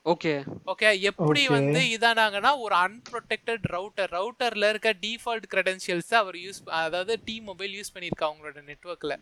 ஓகே 0.05 0.33
ஓகே 0.67 0.89
எப்படி 1.09 1.41
Okay. 1.41 1.53
வந்து 1.57 1.81
இதானாங்கன்னா 1.95 2.51
ஒரு 2.59 2.75
அன்ப்ரொடெக்டட் 2.77 3.65
ரவுட்டர் 3.75 4.11
ரவுட்டர்ல 4.11 4.69
இருக்க 4.69 4.91
டிஃபால்ட் 5.03 5.47
கிரெடென்ஷியல்ஸ் 5.53 6.13
அவர் 6.21 6.37
யூஸ் 6.37 6.59
அதாவது 6.79 7.15
டி 7.27 7.35
மொபைல் 7.41 7.73
யூஸ் 7.79 7.93
பண்ணியிருக்கா 7.95 8.29
அவங்களோட 8.29 8.63
நெட்ஒர்க்ல 8.71 9.15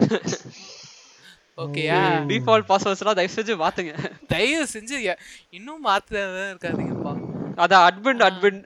ஓகேயா 1.62 1.98
டிஃபால்ட் 2.30 2.68
பாஸ்வேர்ட்ஸ்லாம் 2.68 3.18
தயவு 3.18 3.36
செஞ்சு 3.36 3.54
மாத்துங்க. 3.62 3.92
தயவு 4.32 4.64
செஞ்சு 4.74 4.96
இன்னும் 5.58 5.84
மாத்துறதா 5.86 6.44
இருக்காதீங்கப்பா. 6.52 7.12
அதான் 7.64 7.84
அட்மின் 7.88 8.24
அட்மின் 8.28 8.60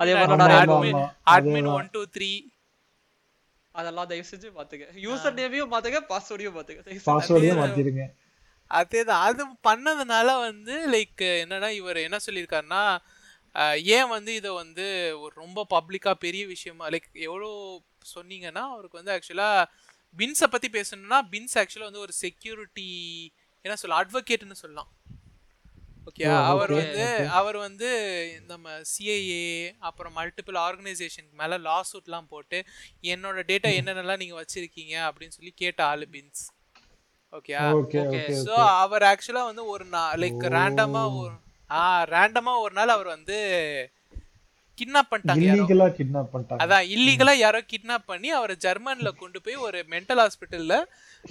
அதே 0.00 0.12
மாதிரி 0.14 0.56
அட்மின் 0.60 0.96
ஆமா. 0.96 1.04
அட்மின் 1.34 1.70
ஒன் 1.76 1.90
டூ 1.94 2.02
த்ரீ 2.16 2.30
அதெல்லாம் 3.74 4.08
தயவு 4.10 4.30
செஞ்சு 4.30 4.48
மாத்துங்க 4.56 4.86
யூசர் 5.04 5.36
நேமையும் 5.38 5.72
மாத்துங்க 5.74 6.00
பாஸ்வேர்டையும் 6.10 6.56
மாத்துங்க. 6.56 6.82
பாஸ்வேர்டையும் 7.08 7.60
மாத்திருங்க 7.62 8.04
அதேதான். 8.70 9.22
அது 9.28 9.42
பண்ணதுனால 9.68 10.28
வந்து 10.46 10.74
லைக் 10.92 11.22
என்னன்னா 11.42 11.70
இவர் 11.78 12.04
என்ன 12.06 12.18
சொல்லியிருக்காருன்னா 12.26 12.82
ஏன் 13.96 14.10
வந்து 14.12 14.32
இதை 14.34 14.50
வந்து 14.62 14.84
ஒரு 15.22 15.32
ரொம்ப 15.42 15.60
பப்ளிக்கா 15.72 16.12
பெரிய 16.24 16.42
விஷயமா 16.46 16.90
லைக் 16.94 17.08
எவ்வளோ 17.28 17.48
சொன்னீங்கன்னா 18.12 18.62
அவருக்கு 18.74 19.00
வந்து 19.00 19.14
ஆக்சுவலாக 19.14 19.64
பின்ஸை 20.18 20.48
பற்றி 20.50 20.68
பேசணும்னா 20.72 21.18
பின்ஸ் 21.32 21.54
ஆக்சுவலாக 21.54 21.88
வந்து 21.90 21.98
ஒரு 21.98 22.12
செக்யூரிட்டி 22.12 22.88
என்ன 23.64 23.76
சொல்லலாம். 23.76 24.02
அட்வொகேட்னு 24.04 24.60
சொல்லலாம் 24.62 24.90
ஓகே 26.06 26.24
அவர் 26.44 26.70
okay, 26.70 26.76
வந்து. 26.76 27.06
அவர் 27.28 27.56
வந்து 27.56 27.88
நம்ம 28.46 28.70
சிஐஏ 28.92 29.42
அப்புறம் 29.78 30.16
மல்டிபிள் 30.16 30.56
ஆர்கனைசேஷனுக்கு 30.58 31.36
மேலே 31.42 31.56
லா 31.56 31.76
சூட்லாம் 31.90 32.28
போட்டு 32.28 32.58
என்னோட 33.02 33.42
டேட்டா 33.50 33.70
என்னென்னலாம் 33.80 34.22
நீங்கள் 34.22 34.40
வச்சிருக்கீங்க 34.42 34.94
அப்படின்னு 35.08 35.36
சொல்லி 35.38 35.52
கேட்ட 35.56 35.84
ஆளு 35.84 36.06
பின்ஸ். 36.12 36.42
ஓகே 37.32 37.54
ஓகே 37.80 38.22
ஸோ 38.46 38.54
அவர் 38.84 39.02
ஆக்சுவலா 39.02 39.44
வந்து 39.50 39.64
ஒரு 39.64 39.84
லைக் 40.22 40.44
ரேண்டமா 40.56 41.02
ஒரு 41.18 41.34
ஆ 41.70 41.82
ரேண்டமா 42.04 42.52
ஒரு 42.60 42.74
நாள் 42.74 42.94
அவர் 42.96 43.06
வந்து 43.06 43.38
கிட்னாப் 44.80 45.10
பண்ணிட்டாங்க 45.12 45.44
யாரோ. 45.46 45.56
இல்லீகலா 45.56 45.88
கிட்னாப் 45.98 46.30
பண்ணிட்டாங்க. 46.32 46.60
அதான் 46.64 46.86
இல்லீகலா 46.96 47.34
யாரோ 47.44 47.60
கிட்னாப் 47.72 48.08
பண்ணி 48.12 48.30
அவரை 48.38 48.56
ஜெர்மன்ல 48.66 49.12
கொண்டு 49.22 49.40
போய் 49.46 49.62
ஒரு 49.68 49.80
மென்டல் 49.94 50.22
ஹாஸ்பிட்டல்ல 50.24 50.76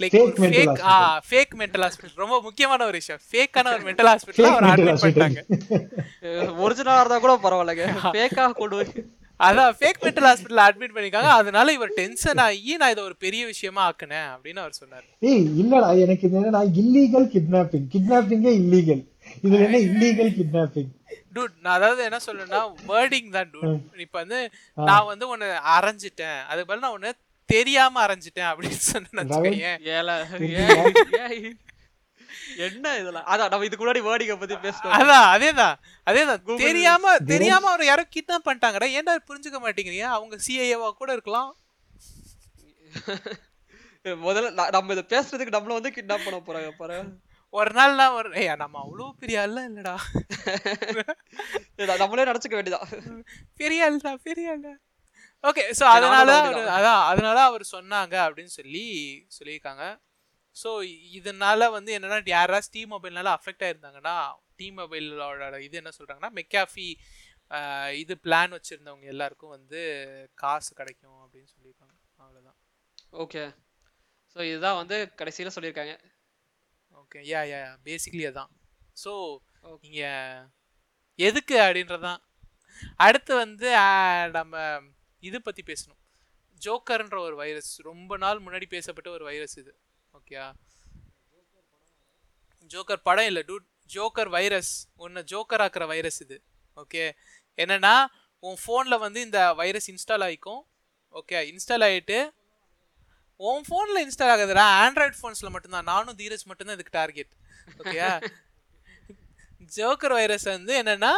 லைக் 0.00 0.12
Fake 0.16 0.24
ஒரு 0.24 0.42
mental 0.42 0.56
ஃபேக் 0.56 0.82
ஆ 0.92 0.96
ஃபேக் 1.28 1.54
மென்டல் 1.62 1.84
ஹாஸ்பிட்டல் 1.86 2.20
ரொம்ப 2.24 2.36
முக்கியமான 2.48 2.84
ஒரு 2.90 2.98
விஷயம். 3.00 3.22
ஃபேக்கான 3.30 3.72
ஒரு 3.76 3.84
மென்டல் 3.88 4.10
ஹாஸ்பிட்டல் 4.12 4.44
Fake 4.44 4.52
அவர் 4.52 4.68
அட்மிட் 4.72 5.02
பண்ணிட்டாங்க. 5.04 5.40
ஒரிஜினலா 6.64 7.00
இருந்தா 7.02 7.18
கூட 7.24 7.34
பரவாயில்லைங்க. 7.46 7.86
ஃபேக்கா 8.14 8.44
கொண்டு 8.60 8.76
போய் 8.78 9.06
அதான் 9.40 9.74
ஃபேக் 9.78 10.00
மென்டல் 10.06 10.26
ஹாஸ்பிட்டல் 10.28 10.62
அட்மிட் 10.64 10.94
பண்ணிருக்காங்க 10.94 11.30
அதனால 11.40 11.72
இவர் 11.76 11.92
டென்ஷன் 12.00 12.40
ஆகி 12.46 12.72
நான் 12.80 12.92
இதை 12.94 13.02
ஒரு 13.08 13.16
பெரிய 13.24 13.42
விஷயமா 13.52 13.82
ஆக்குனேன் 13.88 14.28
அப்படின்னு 14.32 14.60
அவர் 14.64 14.78
சொன்னார். 14.80 15.06
ஏய் 15.28 15.46
இல்லடா 15.62 15.88
எனக்கு 16.04 16.26
இது 16.28 16.36
என்னன்னா 16.40 16.62
இல்லீகல் 16.82 17.28
கிட்னாப்பிங் 17.34 17.86
கிட்னாப்பிங்கே 17.94 18.52
இல்லீகல் 18.62 19.02
இதுல 19.44 19.60
என்ன 19.66 19.78
இல்லீகல் 19.88 20.32
கிட்னாப்பிங் 20.38 20.90
டூட் 21.32 21.56
நான் 21.60 21.76
அதாவது 21.76 22.02
என்ன 22.04 22.18
சொல்லணும்னா 22.26 22.60
வேர்டிங் 22.88 23.30
தான் 23.30 23.50
டூட் 23.52 23.74
இப்ப 24.04 24.16
வந்து 24.18 24.38
நான் 24.82 25.08
வந்து 25.10 25.24
உன்னை 25.28 25.48
அரைஞ்சிட்டேன். 25.72 26.38
அதுக்கு 26.48 26.70
பதிலா 26.70 26.86
நான் 26.86 26.96
உன்னை 26.98 27.12
தெரியாம 27.48 28.00
அரைஞ்சிட்டேன் 28.06 28.48
அப்படின்னு 28.50 28.78
ஏய். 31.22 31.44
என்ன 32.66 32.86
இதெல்லாம்? 32.98 33.26
அதான் 33.26 33.50
நம்ம 33.52 33.66
இதுக்கு 33.66 33.84
முன்னாடி 33.84 34.02
வேர்டிங்க 34.06 34.34
பத்தி 34.38 34.56
பேசணும் 34.64 34.94
அதான் 34.96 35.26
அதேதான். 35.34 35.76
அதேதான். 36.06 36.42
தெரியாம 36.62 37.14
தெரியாம 37.30 37.68
அவர் 37.70 37.84
யாரோ 37.84 38.04
கிட்னாப் 38.14 38.46
பண்ணிட்டாங்கடா. 38.46 38.88
ஏன்டா 38.98 39.14
புரிஞ்சுக்க 39.30 39.58
மாட்டேங்கிறீங்க? 39.62 40.08
அவங்க 40.16 40.36
சிஐஏவா 40.46 40.90
கூட 41.00 41.10
இருக்கலாம். 41.12 41.50
முதல்ல 44.24 44.46
நம்ம 44.74 44.94
இதை 44.94 45.04
பேசுறதுக்கு 45.08 45.54
நம்மள 45.54 45.74
வந்து 45.78 45.90
கிட்னாப் 45.90 46.24
பண்ண 46.24 46.38
போறாங்க 46.40 46.70
பாரு. 46.76 46.98
ஒரு 47.54 47.70
நாள் 47.78 47.96
நான் 48.00 48.16
ஒரு 48.18 48.28
ஏய் 48.40 48.50
நம்ம 48.60 48.78
அவ்வளவு 48.82 49.16
பெரிய 49.22 49.36
ஆள்லாம் 49.44 49.68
இல்லடா. 49.70 49.94
நம்மளே 52.02 52.26
நினைச்சுக்க 52.28 52.54
வேண்டியதான் 52.58 52.90
பெரிய 53.60 53.86
ஆள்டா 53.86 54.12
பெரிய 54.28 54.52
ஆள்டா. 54.52 54.72
ஓகே 55.44 55.64
ஸோ 55.78 55.84
அதனால 55.94 56.28
அவர் 56.40 56.58
அதான் 56.76 57.02
அதனால 57.10 57.38
அவர் 57.48 57.64
சொன்னாங்க 57.74 58.14
அப்படின்னு 58.26 58.52
சொல்லி 58.58 58.84
சொல்லியிருக்காங்க. 59.38 59.84
ஸோ 60.56 60.70
இதனால 61.18 61.70
வந்து 61.76 61.90
என்னன்னா 61.96 62.18
யாராவது 62.36 62.72
டி 62.76 62.82
மொபைல்னால 62.92 63.32
அஃபெக்ட் 63.38 63.64
ஆயிருந்தாங்கன்னா 63.66 64.14
டி 64.60 64.68
மொபைலோட 64.78 65.42
இது 65.66 65.76
என்ன 65.82 65.92
சொல்றாங்கன்னா 65.98 66.32
மெக்காஃபி 66.40 66.86
இது 68.02 68.14
பிளான் 68.24 68.54
வச்சிருந்தவங்க 68.56 69.06
எல்லாருக்கும் 69.14 69.54
வந்து 69.56 69.80
காசு 70.42 70.70
கிடைக்கும் 70.80 71.18
அப்படின்னு 71.24 71.50
சொல்லியிருக்காங்க. 71.54 71.94
அவ்வளோதான் 72.22 72.58
ஓகே 73.24 73.42
சோ 74.36 74.40
இதுதான் 74.50 74.80
வந்து 74.80 74.96
கடைசியில 75.20 75.52
சொல்லியிருக்காங்க. 75.56 75.94
ஓகே 76.90 77.20
யா 77.32 77.40
யா 77.52 77.60
பேசிக்லி 77.84 78.24
அதான். 78.30 78.50
ஸோ. 79.04 79.12
நீங்கள் 79.80 80.46
எதுக்கு 81.18 81.56
அப்படின்றதான். 81.58 82.20
அடுத்து 82.96 83.32
வந்து 83.34 83.68
நம்ம 84.32 84.54
இது 85.22 85.38
பற்றி 85.42 85.62
பேசணும். 85.62 86.00
ஜோக்கர்ன்ற 86.62 87.18
ஒரு 87.18 87.36
வைரஸ் 87.36 87.72
ரொம்ப 87.80 88.16
நாள் 88.16 88.42
முன்னாடி 88.46 88.66
பேசப்பட்ட 88.68 89.10
ஒரு 89.10 89.24
வைரஸ் 89.24 89.56
இது. 89.58 89.72
ஓகேயா 90.14 90.46
ஜோக்கர் 92.70 93.06
படம் 93.08 93.26
இல்லை 93.26 93.42
டூட் 93.46 93.66
ஜோக்கர் 93.94 94.28
வைரஸ் 94.28 94.72
உன்னை 94.96 95.22
ஜோக்கர் 95.32 95.62
ஆக்குற 95.64 95.86
வைரஸ் 95.86 96.20
இது. 96.22 96.36
ஓகே 96.76 97.04
என்னன்னா 97.58 97.94
உன் 98.42 98.58
ஃபோனில் 98.66 98.98
வந்து 98.98 99.20
இந்த 99.20 99.40
வைரஸ் 99.54 99.88
இன்ஸ்டால் 99.90 100.24
ஆகிக்கும் 100.26 100.62
ஓகே 101.14 101.38
இன்ஸ்டால் 101.52 101.84
ஆகிட்டு 101.88 102.18
உன் 103.48 103.64
ஃபோனில் 103.68 104.00
இன்ஸ்டால் 104.04 104.32
ஆகுதுடா. 104.34 104.64
ஆண்ட்ராய்ட் 104.84 105.18
ஃபோன்ஸில் 105.18 105.52
மட்டும்தான். 105.54 105.88
நானும் 105.92 106.18
தீரஜ் 106.20 106.48
மட்டும்தான் 106.50 106.76
இதுக்கு 106.78 106.98
டார்கெட் 107.00 107.32
ஓகேயா 107.80 108.12
ஜோக்கர் 109.76 110.14
வைரஸ் 110.18 110.46
வந்து 110.54 110.72
என்னன்னா 110.82 111.12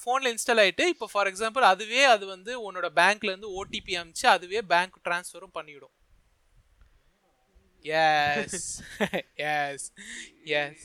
ஃபோனில் 0.00 0.30
இன்ஸ்டால் 0.32 0.60
ஆகிட்டு 0.62 0.84
இப்போ 0.92 1.06
ஃபார் 1.12 1.28
எக்ஸாம்பிள் 1.30 1.64
அதுவே 1.72 2.02
அது 2.14 2.24
வந்து 2.34 2.52
உன்னோட 2.66 2.88
பேங்க்ல 2.98 3.32
இருந்து 3.32 3.50
ஓடிபி 3.60 3.94
அனுப்பிச்சு 4.00 4.26
அதுவே 4.36 4.60
பேங்க் 4.72 4.96
ட்ரான்ஸ்ஃபரும் 5.06 5.54
பண்ணிவிடும். 5.58 5.94
எஸ் 7.84 8.66
எஸ் 9.54 9.86
எஸ் 10.60 10.84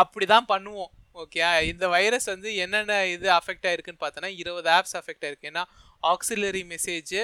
அப்படிதான் 0.00 0.50
பண்ணுவோம். 0.52 0.92
ஓகே 1.22 1.40
இந்த 1.70 1.84
வைரஸ் 1.96 2.28
வந்து 2.34 2.48
என்னென்ன 2.64 2.94
இது 3.14 3.26
அஃபெக்ட் 3.38 3.66
ஆயிருக்குன்னு 3.70 4.02
பார்த்தோன்னா 4.04 4.30
இருபது 4.42 4.68
ஆப்ஸ் 4.76 4.96
அஃபெக்ட் 5.00 5.24
ஆயிருக்கு. 5.26 5.50
ஏன்னா 5.52 5.64
auxiliary 6.12 6.62
message 6.74 7.16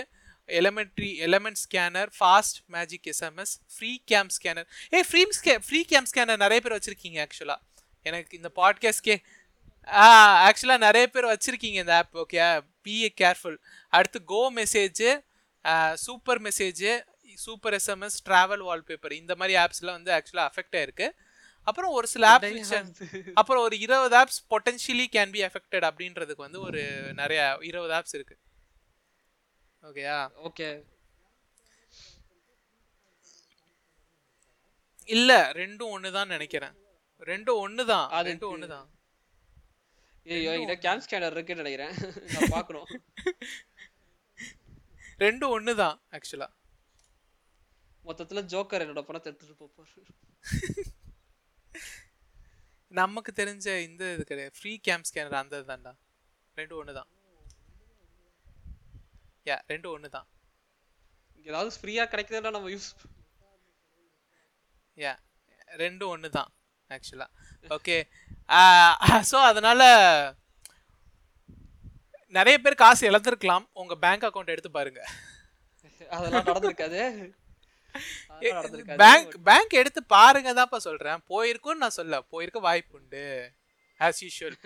elementary 0.48 1.10
element 1.26 1.60
scanner 1.64 2.10
fast 2.18 2.58
magic 2.66 3.06
SMS 3.12 3.54
free 3.74 3.92
game 4.12 4.30
scanner 4.36 4.66
a 4.94 5.02
free 5.10 5.22
ஸ்கே 5.38 5.54
free 5.66 5.80
game 5.92 6.08
scanner 6.12 6.42
நிறைய 6.44 6.60
பேர் 6.64 6.76
வச்சுருக்கீங்க 6.78 7.20
ஆக்சுவலாக 7.26 7.60
எனக்கு 8.06 8.36
இந்த 8.36 8.50
பாட்காஸ்ட்கே 8.60 9.16
ஆ 9.88 10.06
ஆக்சுவலாக 10.48 10.80
நிறைய 10.86 11.06
பேர் 11.06 11.32
வச்சுருக்கீங்க 11.32 11.78
இந்த 11.84 11.94
app 12.00 12.18
okay 12.24 12.40
be 12.82 12.96
a 13.02 13.10
careful 13.22 13.58
அடுத்து 13.92 14.18
go 14.24 14.42
message 14.60 15.02
super 15.94 16.40
message 16.42 16.84
super 17.44 17.74
SMS 17.74 18.16
travel 18.28 18.62
wallpaper 18.68 19.12
இந்த 19.12 19.34
மாதிரி 19.34 19.54
ஆப்ஸ்லாம் 19.64 19.98
வந்து 19.98 20.12
ஆக்சுவலாக 20.16 20.50
அஃபெக்ட் 20.50 20.76
ஆயிருக்கு. 20.80 21.06
அப்புறம் 21.68 21.92
ஒரு 21.92 22.06
சில 22.06 22.24
ஆப்ஸ் 22.34 22.72
அப்புறம் 23.40 23.62
ஒரு 23.62 23.78
இருபது 23.78 24.16
apps 24.20 24.40
potentially 24.52 25.06
can 25.16 25.32
be 25.34 25.42
affected 25.48 25.86
அப்படின்றதுக்கு 25.88 26.46
வந்து 26.46 26.60
ஒரு 26.60 26.80
நிறைய 27.20 27.42
இருபது 27.70 27.92
ஆப்ஸ் 27.98 28.14
இருக்கு. 28.18 28.36
ஓகேயா 29.82 30.16
ஓகே 30.48 30.68
இல்ல 35.08 35.30
ரெண்டும் 35.60 35.92
ஒன்று 35.94 36.10
தான் 36.16 36.32
நினைக்கிறேன். 36.34 36.74
ரெண்டும் 37.22 37.60
ஒன்று 37.64 37.82
தான் 37.90 38.06
அது 38.16 38.28
ரெண்டும் 38.30 38.52
ஒன்று 38.54 38.68
தான் 38.74 38.88
ஐயோ 40.26 40.52
இத 40.64 40.74
கேம் 40.84 41.02
ஸ்கேனர் 41.04 41.34
இருக்குன்னு 41.36 41.62
நினைக்கிறேன். 41.62 41.94
நான் 42.34 42.52
பார்க்கணும். 42.54 42.88
ரெண்டும் 45.24 45.54
ஒன்று 45.56 45.72
தான் 45.82 45.96
ஆக்சுவலா 46.16 46.48
மொத்தத்துல 48.04 48.42
ஜோக்கர் 48.52 48.82
என்னோட 48.84 49.02
பணத்தை 49.08 49.28
எடுத்துட்டு 49.30 49.56
போப்பாரு 49.60 50.04
நமக்கு 52.92 53.30
தெரிஞ்ச 53.40 53.66
இந்த 53.88 54.02
இது 54.14 54.24
கிடையாது. 54.30 54.54
ஃப்ரீ 54.58 54.72
கேம் 54.88 55.06
ஸ்கேனர் 55.08 55.42
அந்த 55.42 55.60
தான்டா 55.70 55.92
ரெண்டும் 56.56 56.80
ஒன்று 56.82 56.98
தான் 56.98 57.10
யா 59.50 59.56
ரெண்டும் 59.72 59.94
ஒன்று 59.96 60.08
தான். 60.16 60.26
ஏதாவது 61.48 61.70
ஃப்ரீயா 61.80 62.04
கிடைக்குதுன்னா 62.12 62.54
நம்ம 62.56 62.70
யூஸ் 62.74 62.88
யா 65.04 65.12
ரெண்டும் 65.82 66.12
ஒன்று 66.14 66.28
தான் 66.38 66.50
ஆக்சுவலாக 66.96 67.74
ஓகே 67.76 67.96
ஸோ 69.30 69.36
அதனால 69.50 69.82
நிறைய 72.36 72.56
பேர் 72.64 72.82
காசு 72.82 73.02
இழந்திருக்கலாம். 73.10 73.64
உங்க 73.80 73.94
பேங்க் 74.04 74.26
அக்கௌண்ட் 74.26 74.52
எடுத்து 74.54 74.70
பாருங்க. 74.76 75.00
அதெல்லாம் 76.14 76.46
நடந்திருக்காது. 76.48 77.00
பேங்க் 79.02 79.34
பேங்க் 79.48 79.74
எடுத்து 79.80 80.00
பாருங்க 80.14 80.52
தான்ப்பா 80.58 80.78
சொல்றேன். 80.86 81.20
போயிருக்கும்னு 81.32 81.82
நான் 81.84 81.98
சொல்ல 81.98 82.20
போயிருக்க 82.34 82.60
வாய்ப்பு 82.68 82.96
உண்டு. 82.98 83.24
As 84.00 84.22
usual 84.26 84.58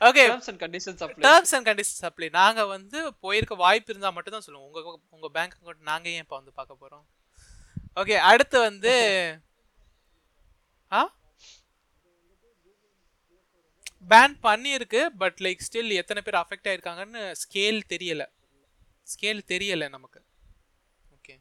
okay 0.00 0.22
terms 0.28 0.48
and 0.50 0.60
conditions 0.62 1.02
apply 1.04 1.22
terms 1.26 1.52
and 1.56 1.66
conditions 1.68 2.04
apply 2.08 2.28
நாங்க 2.38 2.62
வந்து 2.72 2.98
போயிருக்க 3.24 3.54
வாய்ப்பு 3.62 3.92
இருந்தா 3.92 4.10
மட்டும் 4.10 4.36
தான் 4.36 4.46
சொல்லுவோம். 4.46 4.66
உங்க 4.68 4.80
உங்க 5.16 5.28
பேங்க் 5.36 5.56
அக்கௌண்ட் 5.56 5.88
நாங்க 5.90 6.08
ஏன் 6.14 6.24
இப்போ 6.24 6.36
வந்து 6.40 6.54
பார்க்க 6.58 6.82
போறோம்? 6.82 7.04
ஓகே 7.96 8.16
அடுத்து 8.30 8.56
வந்து 8.68 8.92
ஆ? 10.92 11.02
பேன் 14.10 14.34
பண்ணியிருக்கு 14.46 15.02
பட் 15.20 15.38
லைக் 15.44 15.64
ஸ்டில் 15.66 15.98
எத்தனை 16.00 16.20
பேர் 16.22 16.42
அஃபெக்ட் 16.42 16.68
ஆயிருக்காங்கன்னு 16.70 17.22
ஸ்கேல் 17.42 17.80
தெரியல. 17.92 18.22
ஸ்கேல் 19.12 19.40
தெரியல 19.52 19.84
நமக்கு. 19.88 20.20
ஓகே 21.16 21.34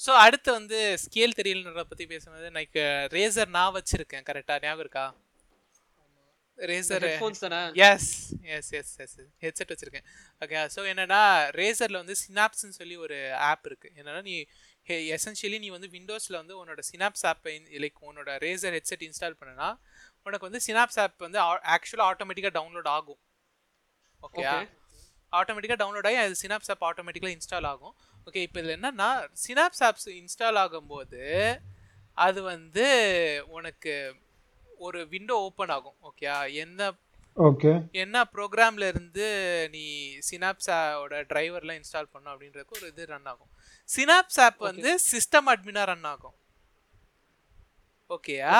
ஸோ 0.00 0.10
அடுத்து 0.24 0.50
வந்து 0.52 0.78
ஸ்கேல் 1.04 1.38
தெரியலன்றத 1.40 1.84
பற்றி 1.84 2.06
பேசுனது 2.12 2.48
லைக் 2.58 2.78
ரேசர் 3.16 3.54
நான் 3.58 3.74
வச்சிருக்கேன். 3.76 4.26
கரெக்டாக 4.28 4.64
ஞாபகம் 4.64 4.84
இருக்கா? 4.84 5.04
ரேசர் 6.70 7.04
ஹெட்ஃபோன்ஸ் 7.06 7.42
தானே? 7.44 7.60
Yes 7.88 8.10
yes 8.56 8.70
yes 8.78 8.92
yes 9.04 9.16
headset 9.44 9.70
வச்சிருக்கேன். 9.72 10.06
ஓகே 10.42 10.58
ஸோ 10.74 10.80
என்னன்னா 10.92 11.20
ரேசரில் 11.60 12.00
வந்து 12.02 12.16
சினாப்ஸ்னு 12.24 12.76
சொல்லி 12.80 12.96
ஒரு 13.04 13.18
ஆப் 13.50 13.66
இருக்கு. 13.70 13.90
என்னன்னா 14.00 14.22
நீ 14.28 14.36
எசென்ஷியலி 15.16 15.58
நீ 15.64 15.70
வந்து 15.76 15.88
விண்டோஸில் 15.96 16.40
வந்து 16.40 16.54
உன்னோட 16.60 16.82
சினாப்ஸ் 16.90 17.24
ஆப்பை 17.30 17.54
லைக் 17.84 17.98
உன்னோட 18.10 18.30
ரேசர் 18.46 18.76
ஹெட்செட் 18.78 19.04
இன்ஸ்டால் 19.08 19.38
பண்ணனா 19.40 19.70
உனக்கு 20.26 20.46
வந்து 20.48 20.60
சினாப்ஸ் 20.68 21.00
ஆப் 21.04 21.26
வந்து 21.26 21.40
ஆக்சுவலாக 21.74 22.08
ஆட்டோமேட்டிக்காக 22.10 22.54
டவுன்லோட் 22.60 22.90
ஆகும். 22.98 23.20
ஓகேயா 24.20 24.54
Okay. 24.54 24.76
ஆட்டோமேட்டிக்காக 25.32 25.78
டவுன்லோட் 25.82 26.06
ஆகி 26.08 26.18
அது 26.22 26.34
சினாப்ஸ் 26.42 26.70
ஆப் 26.72 26.82
ஆட்டோமேட்டிக்காக 26.88 27.34
இன்ஸ்டால் 27.36 27.68
ஆகும். 27.72 27.94
ஓகே 28.26 28.40
இப்போ 28.46 28.58
இதில் 28.60 28.74
என்னன்னா 28.78 29.08
சினாப்ஸ் 29.44 29.82
ஆப்ஸ் 29.88 30.08
இன்ஸ்டால் 30.20 30.58
ஆகும்போது 30.62 31.22
அது 32.18 32.40
வந்து 32.52 32.86
உனக்கு 33.58 33.94
ஒரு 34.86 35.00
விண்டோ 35.12 35.36
ஓப்பன் 35.46 35.72
ஆகும் 35.76 35.96
ஓகேயா 36.08 36.36
என்ன 36.64 36.90
ஓகே 37.36 37.72
என்ன 38.02 38.22
ப்ரோக்ராம்ல 38.34 38.84
இருந்து 38.92 39.26
நீ 39.74 39.84
சினாப்ஸோட 40.28 41.20
டிரைவர்லாம் 41.32 41.78
இன்ஸ்டால் 41.80 42.12
பண்ணும் 42.14 42.32
அப்படின்றதுக்கு 42.32 42.78
ஒரு 42.78 42.88
இது 42.92 43.04
ரன் 43.12 43.28
ஆகும். 43.32 43.50
சினாப்ஸ் 43.88 44.40
ஆப் 44.46 44.60
வந்து 44.68 44.90
சிஸ்டம் 45.10 45.50
அட்மினா 45.52 45.84
ரன் 45.92 46.08
ஆகும். 46.12 46.36
ஓகேயா 48.10 48.56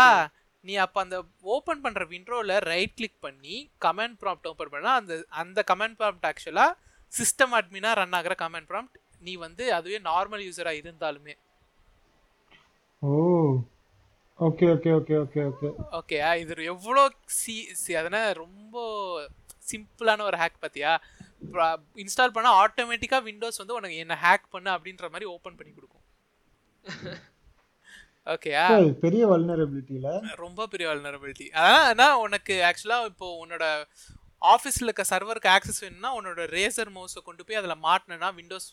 நீ 0.65 0.75
அப்போ 0.85 0.99
அந்த 1.05 1.19
ஓப்பன் 1.55 1.83
பண்ணுற 1.85 2.05
விண்டோவில் 2.15 2.55
ரைட் 2.71 2.97
கிளிக் 2.99 3.21
பண்ணி 3.27 3.57
கமெண்ட் 3.85 4.19
ப்ராம்ப்ட் 4.23 4.49
ஓப்பன் 4.51 4.73
பண்ணால் 4.75 4.99
அந்த 5.01 5.15
அந்த 5.43 5.65
கமெண்ட் 5.71 5.99
ப்ராம்ப்ட் 6.01 6.29
ஆக்சுவலாக 6.31 6.77
சிஸ்டம் 7.13 7.55
அட்மினா 7.59 7.93
ரன் 8.01 8.17
ஆகிற 8.19 8.35
கமெண்ட் 8.45 8.71
ப்ராம்ப்ட் 8.73 8.99
நீ 9.27 9.33
வந்து 9.47 9.65
அதுவே 9.79 9.99
நார்மல் 10.11 10.45
யூஸராக 10.47 10.81
இருந்தாலுமே. 10.83 11.35
ஓ. 13.03 13.13
Okay 14.41 14.67
okay 14.75 14.91
okay 14.95 15.15
okay 15.21 15.41
okay. 15.47 15.69
ஓகேயா 15.99 16.29
இது 16.43 16.65
எவ்வளோ 16.67 17.03
சி 17.39 17.55
சி 17.81 17.93
அதனால் 17.97 18.39
ரொம்ப 18.41 18.77
சிம்பிளான 19.71 20.25
ஒரு 20.29 20.37
ஹேக் 20.37 20.63
பார்த்தியா 20.63 20.93
இன்ஸ்டால் 21.97 22.35
பண்ணால் 22.35 22.59
ஆட்டோமேட்டிக்காக 22.63 23.23
விண்டோஸ் 23.23 23.61
வந்து 23.63 23.77
உனக்கு 23.77 23.97
என்ன 23.97 24.17
ஹேக் 24.23 24.47
பண்ணு 24.51 24.71
அப்படின்ற 24.71 25.07
மாதிரி 25.11 25.29
ஓப்பன் 25.31 25.59
பண்ணி 25.59 25.73
கொடுக்கும். 25.73 25.97
ஓகேயா 28.27 28.65
பெரிய 29.03 29.23
வல்னரபிலிட்டியில 29.27 30.09
ரொம்ப 30.43 30.67
பெரிய 30.67 30.87
வல்னரபிலிட்டி 30.91 31.47
அதான் 31.63 32.17
உனக்கு 32.25 32.55
ஆக்சுவலாக 32.69 33.11
இப்போ 33.11 33.29
உன்னோட 33.43 33.65
ஆஃபீஸில் 34.43 34.89
இருக்க 34.89 35.05
சர்வருக்கு 35.11 35.51
ஆக்சஸ் 35.55 35.83
வேணும்னா 35.85 36.11
உன்னோட 36.19 36.45
ரேசர் 36.55 36.91
மவுஸை 36.97 37.21
கொண்டு 37.29 37.45
போய் 37.47 37.61
அதில் 37.61 37.83
மாட்டினா 37.87 38.29
விண்டோஸ் 38.39 38.69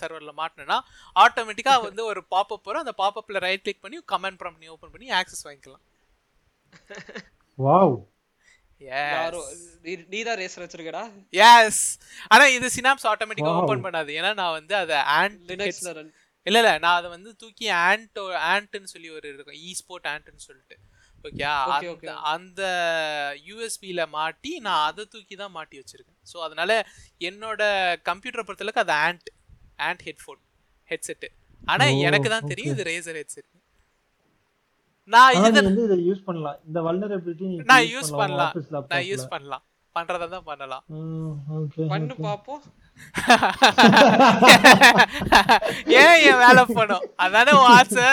சர்வரில் 0.00 0.38
மாட்டினா 0.40 0.76
ஆட்டோமேட்டிக்காக 1.16 1.82
வந்து 1.88 2.04
ஒரு 2.10 2.22
பாப்அப் 2.34 2.68
வரும். 2.68 2.84
அந்த 2.84 2.94
பாப்அப்பில் 3.02 3.42
ரைட் 3.46 3.64
கிளிக் 3.66 3.84
பண்ணி 3.84 4.00
கமெண்ட் 4.14 4.40
ப்ராம்ப்ட் 4.42 4.64
நீ 4.64 4.68
ஓப்பன் 4.76 4.94
பண்ணி 4.94 5.08
ஆக்சஸ் 5.20 5.46
வாங்கிக்கலாம். 5.48 5.84
வாவ் 7.58 7.96
யாரோ 8.80 9.38
நீ 10.12 10.18
தான் 10.28 10.38
ரேசர் 10.40 10.64
வச்சிருக்கடா? 10.64 11.04
எஸ் 11.50 11.84
ஆனா 12.32 12.44
இது 12.56 12.66
சினாப்ஸ் 12.76 13.06
ஆட்டோமேட்டிக்கா 13.12 13.52
Wow. 13.52 13.62
ஓபன் 13.64 13.84
பண்ணாது. 13.86 14.10
ஏன்னா 14.18 14.32
நான் 14.40 14.56
வந்து 14.58 14.74
அதை 14.82 14.96
ஆண்ட் 15.18 15.52
இல்ல 16.46 16.58
இல்ல 16.60 16.72
நான் 16.78 16.98
அதை 16.98 17.08
வந்து 17.14 17.30
தூக்கி 17.36 17.66
ஆண்ட் 17.86 18.18
ஆண்ட்னு 18.50 18.92
சொல்லி 18.92 19.08
ஒரு 19.16 19.26
இருக்கும். 19.32 19.58
இ 19.68 19.72
ஸ்போர்ட் 19.80 20.06
ஆண்ட்னு 20.12 20.44
சொல்லிட்டு. 20.48 20.76
ஓகே. 21.26 21.44
அந்த 22.34 22.62
யூஎஸ்பியில் 23.48 24.02
மாட்டி 24.16 24.52
நான் 24.66 24.84
அதை 24.88 25.02
தூக்கி 25.14 25.34
தான் 25.42 25.54
மாட்டி 25.58 25.76
வச்சிருக்கேன். 25.80 26.18
ஸோ 26.30 26.36
அதனால 26.46 26.70
என்னோட 27.30 27.60
கம்ப்யூட்டர் 28.10 28.46
பொறுத்தளவுக்கு 28.48 28.84
அது 28.86 28.94
ஆண்ட் 29.06 29.28
ஆண்ட் 29.88 30.04
ஹெட்ஃபோன் 30.08 30.40
ஹெட்செட்டு 30.90 31.28
ஆனா 31.62 31.84
Oh, 31.90 31.94
எனக்கு 32.08 32.28
தான் 32.32 32.42
okay. 32.42 32.50
தெரியும் 32.52 32.72
இது 32.74 32.82
ரேசர் 32.88 33.16
ஹெட்செட் 33.20 33.48
நான் 35.10 35.34
இது 35.38 35.60
யூஸ் 36.08 36.22
பண்ணலாம். 36.28 36.58
இந்த 36.68 36.78
வல்னரபிலிட்டி 36.86 37.46
நான் 37.70 37.86
யூஸ் 37.94 38.10
பண்ணலாம் 38.20 38.52
நான் 38.92 39.06
யூஸ் 39.10 39.26
பண்ணலாம். 39.34 39.64
பண்றதா 39.96 40.26
தான் 40.32 40.46
பண்ணலாம். 40.48 40.82
ஓகே 41.58 41.84
பண்ணு 41.92 42.14
பாப்போம். 42.26 42.62
ஏன் 46.02 46.20
என் 46.28 46.40
வேலை 46.42 46.62
பண்ணும் 46.78 47.04
அதானே 47.24 47.52
ஆசை. 47.74 48.06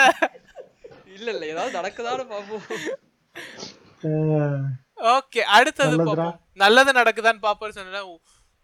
இல்ல 1.16 1.28
இல்ல 1.34 1.44
ஏதாவது 1.52 1.76
நடக்குதான்னு 1.78 2.24
பாப்போம். 2.32 2.64
ஓகே 5.12 5.42
அடுத்தது 5.56 5.96
நல்லது 6.60 6.90
நடக்குதான்னு 6.92 7.44
பாப்போம் 7.44 7.76
சொன்னேன் 7.76 8.10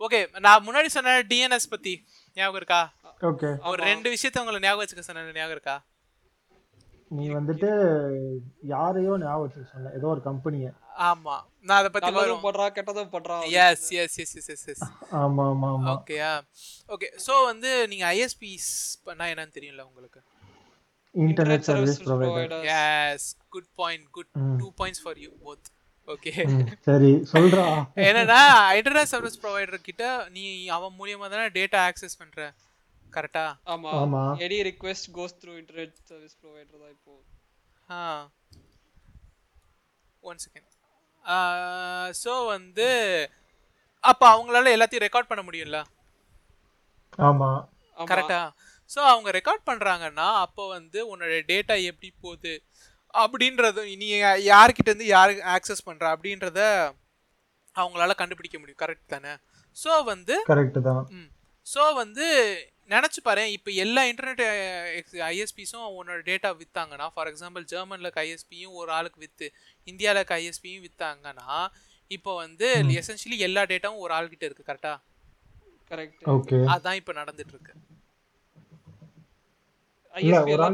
ஓகே 0.01 0.19
நான் 0.41 0.65
முன்னாடி 0.67 0.89
சொன்ன 0.89 1.15
டிஎன்எஸ் 1.31 1.71
பத்தி 1.71 1.93
ஞாபகம் 2.37 2.57
இருக்கா? 2.57 2.79
ஓகே. 3.23 3.49
ஒரு 3.71 3.81
ரெண்டு 3.83 4.09
விஷயத்த 4.11 4.41
உங்களை 4.41 4.61
ஞாபகம் 4.61 4.83
வச்சுக்க 4.83 5.03
சொன்னேன் 5.03 5.35
ஞாபகம் 5.35 5.57
இருக்கா? 5.57 5.75
நீ 7.11 7.25
வந்துட்டு 7.31 7.69
யாரையோ 8.71 9.13
ஞாபகம் 9.19 9.45
வச்சுக்க 9.45 9.67
சொன்ன 9.73 9.93
ஏதோ 9.95 10.07
ஒரு 10.07 10.23
கம்பெனிய 10.23 10.67
ஆமா. 11.09 11.35
நான் 11.67 11.79
அதை 11.79 11.91
பத்தி 11.91 12.11
வரும். 12.15 12.43
பண்றா 12.43 12.67
கெட்டதும் 12.71 13.13
பண்றா 13.13 13.37
yes 13.59 13.87
yes 13.97 14.17
yes 14.19 14.35
yes 14.37 14.51
yes 14.55 14.67
yes 14.69 14.85
ஆமா 15.21 15.45
ஆமா 15.53 15.69
ஆமா. 15.75 15.93
ஓகேயா 15.95 16.33
ஓகே 16.89 17.09
சோ 17.27 17.35
வந்து 17.45 17.73
நீங்க 17.89 18.07
ஐஎஸ்பிஸ் 18.13 18.71
பண்ணா 19.05 19.27
என்னன்னு 19.27 19.57
தெரியும்ல 19.59 19.85
உங்களுக்கு? 19.91 20.21
Internet 21.15 21.67
service 21.69 22.01
provider 22.07 22.65
yes 22.77 23.29
good 23.55 23.71
point 23.81 24.07
good. 24.17 24.31
Two 24.61 24.69
points 24.81 25.03
for 25.05 25.21
you 25.25 25.31
both 25.47 25.69
okay 26.09 26.33
சரி 26.87 27.11
சொல்றா. 27.33 27.65
என்னன்னா 28.07 28.41
இன்டர்நெட் 28.79 29.13
சர்வீஸ் 29.13 29.41
ப்ரொவைடர் 29.43 29.87
கிட்ட 29.89 30.05
நீ 30.37 30.45
அவன் 30.77 30.97
மூலியமா 31.01 31.27
தானே 31.35 31.47
டேட்டா 31.59 31.81
ஆக்சஸ் 31.89 32.21
பண்ற? 32.21 32.39
கரெக்டா 33.07 33.45
ஆமா. 33.75 33.93
ஆமா. 34.01 34.23
Any 34.47 34.59
request 34.69 35.09
goes 35.17 35.37
through 35.41 35.53
internet 35.61 35.95
service 36.11 36.37
provider 36.41 36.83
தான் 36.83 36.95
இப்போ. 36.97 37.15
ஆ. 37.89 38.01
ஒன் 40.23 40.41
செகண்ட் 40.45 40.67
ஸோ 42.21 42.33
வந்து 42.55 42.89
அப்போ 44.05 44.25
அவங்களால 44.33 44.71
எல்லாத்தையும் 44.77 45.05
ரெக்கார்ட் 45.05 45.31
பண்ண 45.31 45.43
முடியும்ல? 45.49 45.79
ஆமா. 47.29 47.51
ஆமா. 47.97 48.09
கரெக்டா 48.11 48.41
ஸோ 48.91 49.01
அவங்க 49.11 49.31
ரெக்கார்ட் 49.39 49.69
பண்ணுறாங்கன்னா 49.69 50.29
அப்போ 50.45 50.63
வந்து 50.69 50.99
உன்னோட 51.11 51.35
டேட்டா 51.51 51.77
எப்படி 51.91 52.09
போகுது? 52.23 52.55
அப்படின்றது 53.15 53.83
நீ 54.01 54.09
யார்கிட்ட 54.51 54.91
இருந்து 54.91 55.07
யார் 55.09 55.33
ஆக்சஸ் 55.55 55.87
பண்ணுற 55.87 56.05
அப்படின்றத 56.15 56.61
அவங்களால 57.77 58.15
கண்டுபிடிக்க 58.21 58.57
முடியும். 58.59 58.83
கரெக்ட் 58.83 59.13
தானே? 59.15 59.33
ஸோ 59.77 59.93
வந்து 60.05 60.35
கரெக்ட் 60.51 60.79
தான். 60.89 61.03
ம். 61.17 61.29
ஸோ 61.67 61.83
வந்து 61.95 62.27
நினச்சி 62.91 63.21
பாரு 63.21 63.43
இப்போ 63.57 63.71
எல்லா 63.83 64.03
இன்டர்நெட் 64.11 64.43
ஐஎஸ்பிஸும் 65.29 65.85
உன்னோட 65.99 66.21
டேட்டா 66.31 66.51
விற்றாங்கன்னா 66.61 67.07
ஃபார் 67.15 67.29
எக்ஸாம்பிள் 67.31 67.65
ஜெர்மனில் 67.73 68.07
இருக்க 68.07 68.25
ஐஎஸ்பியும் 68.25 68.79
ஒரு 68.81 68.91
ஆளுக்கு 68.93 69.21
விற்று 69.21 69.47
இந்தியாவில் 69.89 70.21
இருக்க 70.21 70.41
ஐஎஸ்பியும் 70.41 70.85
விற்றாங்கன்னா 70.87 71.59
இப்போ 72.11 72.33
வந்து 72.37 72.69
எசென்ஷியலி 73.01 73.39
எல்லா 73.49 73.63
டேட்டாவும் 73.73 74.03
ஒரு 74.05 74.15
ஆள்கிட்ட 74.15 74.49
இருக்கு 74.49 74.69
கரெக்டா 74.71 74.95
கரெக்ட் 75.91 76.25
ஓகே 76.35 76.59
அதான் 76.75 76.99
இப்போ 77.01 77.13
நடந்துட்டு 77.13 77.55
இருக்கு 77.57 77.75
இல்ல 77.75 77.79
ஐஎஸ்பி 78.51 78.57
ஒரு 78.91 79.69
எல்லாம் 79.71 79.97
ஆள் 79.97 80.00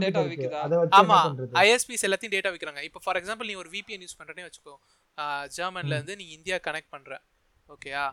டேட்டா 0.05 0.21
இருக்கு. 0.25 0.47
விக்குதா? 0.49 0.61
ஆமா 0.99 1.17
ஐஎஸ்பிஸ் 1.63 2.05
எல்லாத்தையும் 2.09 2.35
டேட்டா 2.35 2.51
விற்கிறாங்க 2.55 2.83
இப்போ 2.89 3.01
ஃபார் 3.05 3.19
எக்ஸாம்பிள் 3.21 3.49
நீ 3.51 3.57
ஒரு 3.63 3.71
விபிஎன் 3.77 4.05
யூஸ் 4.07 4.19
பண்ணுறேனே 4.21 4.45
வச்சுக்கோ. 4.49 4.75
ஜெர்மன்ல 5.57 5.97
இருந்து 5.99 6.17
நீ 6.21 6.27
இந்தியா 6.37 6.59
கனெக்ட் 6.67 6.93
பண்ற. 6.95 7.19
ஓகேயா. 7.75 8.05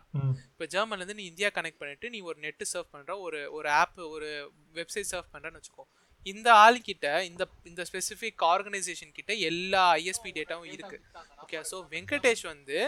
இப்போ 0.52 0.66
ஜெர்மன்ல 0.74 1.02
இருந்து 1.02 1.18
நீ 1.20 1.26
இந்தியா 1.32 1.48
கனெக்ட் 1.58 1.80
பண்ணிட்டு 1.82 2.06
நீ 2.14 2.20
ஒரு 2.30 2.38
நெட் 2.44 2.64
சர்வ் 2.72 2.92
பண்ற 2.94 3.12
ஒரு 3.26 3.40
ஒரு 3.58 3.68
ஆப் 3.80 3.98
ஒரு 4.14 4.30
வெப்சைட் 4.78 5.10
சர்வ் 5.12 5.32
பண்றேன்னு 5.34 5.60
வச்சுக்கோ. 5.60 5.84
இந்த 6.26 6.48
ஆள் 6.64 6.78
கிட்ட 6.88 7.06
இந்த 7.30 7.42
இந்த 7.70 7.82
ஸ்பெசிஃபிக் 7.90 8.44
ஆர்கனைசேஷன் 8.52 9.16
கிட்ட 9.18 9.32
எல்லா 9.50 9.82
ஐஎஸ்பி 10.00 10.30
டேட்டாவும் 10.38 10.72
இருக்கு. 10.76 10.98
ஓகே 11.44 11.60
ஸோ 11.72 11.78
வெங்கடேஷ் 11.94 12.44
வந்து 12.52 12.78